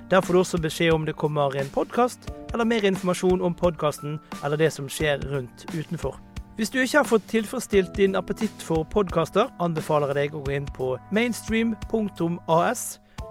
Der 0.10 0.22
får 0.22 0.34
du 0.34 0.40
også 0.40 0.58
beskjed 0.58 0.92
om 0.92 1.06
det 1.06 1.16
kommer 1.16 1.56
en 1.56 1.70
podkast, 1.74 2.20
eller 2.54 2.66
mer 2.66 2.86
informasjon 2.86 3.42
om 3.42 3.54
podkasten 3.54 4.20
eller 4.44 4.58
det 4.58 4.72
som 4.74 4.90
skjer 4.90 5.22
rundt 5.30 5.66
utenfor. 5.78 6.18
Hvis 6.56 6.70
du 6.70 6.80
ikke 6.80 6.98
har 6.98 7.06
fått 7.06 7.28
tilfredsstilt 7.30 7.94
din 7.98 8.16
appetitt 8.16 8.64
for 8.64 8.88
podkaster, 8.90 9.52
anbefaler 9.60 10.08
jeg 10.08 10.32
deg 10.32 10.38
å 10.40 10.42
gå 10.48 10.56
inn 10.58 10.70
på 10.74 10.96
mainstream.as. 11.14 12.86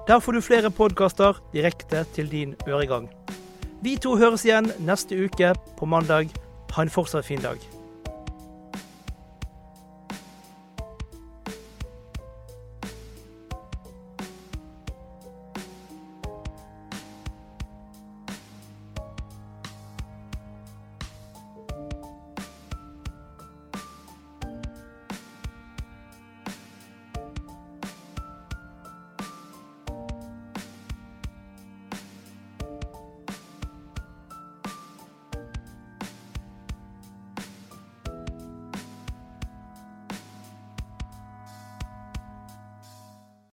Der 0.07 0.21
får 0.23 0.33
du 0.33 0.41
flere 0.41 0.71
podkaster 0.71 1.41
direkte 1.53 2.05
til 2.15 2.31
din 2.31 2.55
øregang. 2.69 3.11
Vi 3.83 3.97
to 3.97 4.15
høres 4.17 4.47
igjen 4.47 4.71
neste 4.79 5.19
uke 5.19 5.55
på 5.79 5.87
mandag. 5.87 6.31
Ha 6.77 6.87
en 6.87 6.95
fortsatt 6.95 7.27
fin 7.27 7.43
dag. 7.43 7.59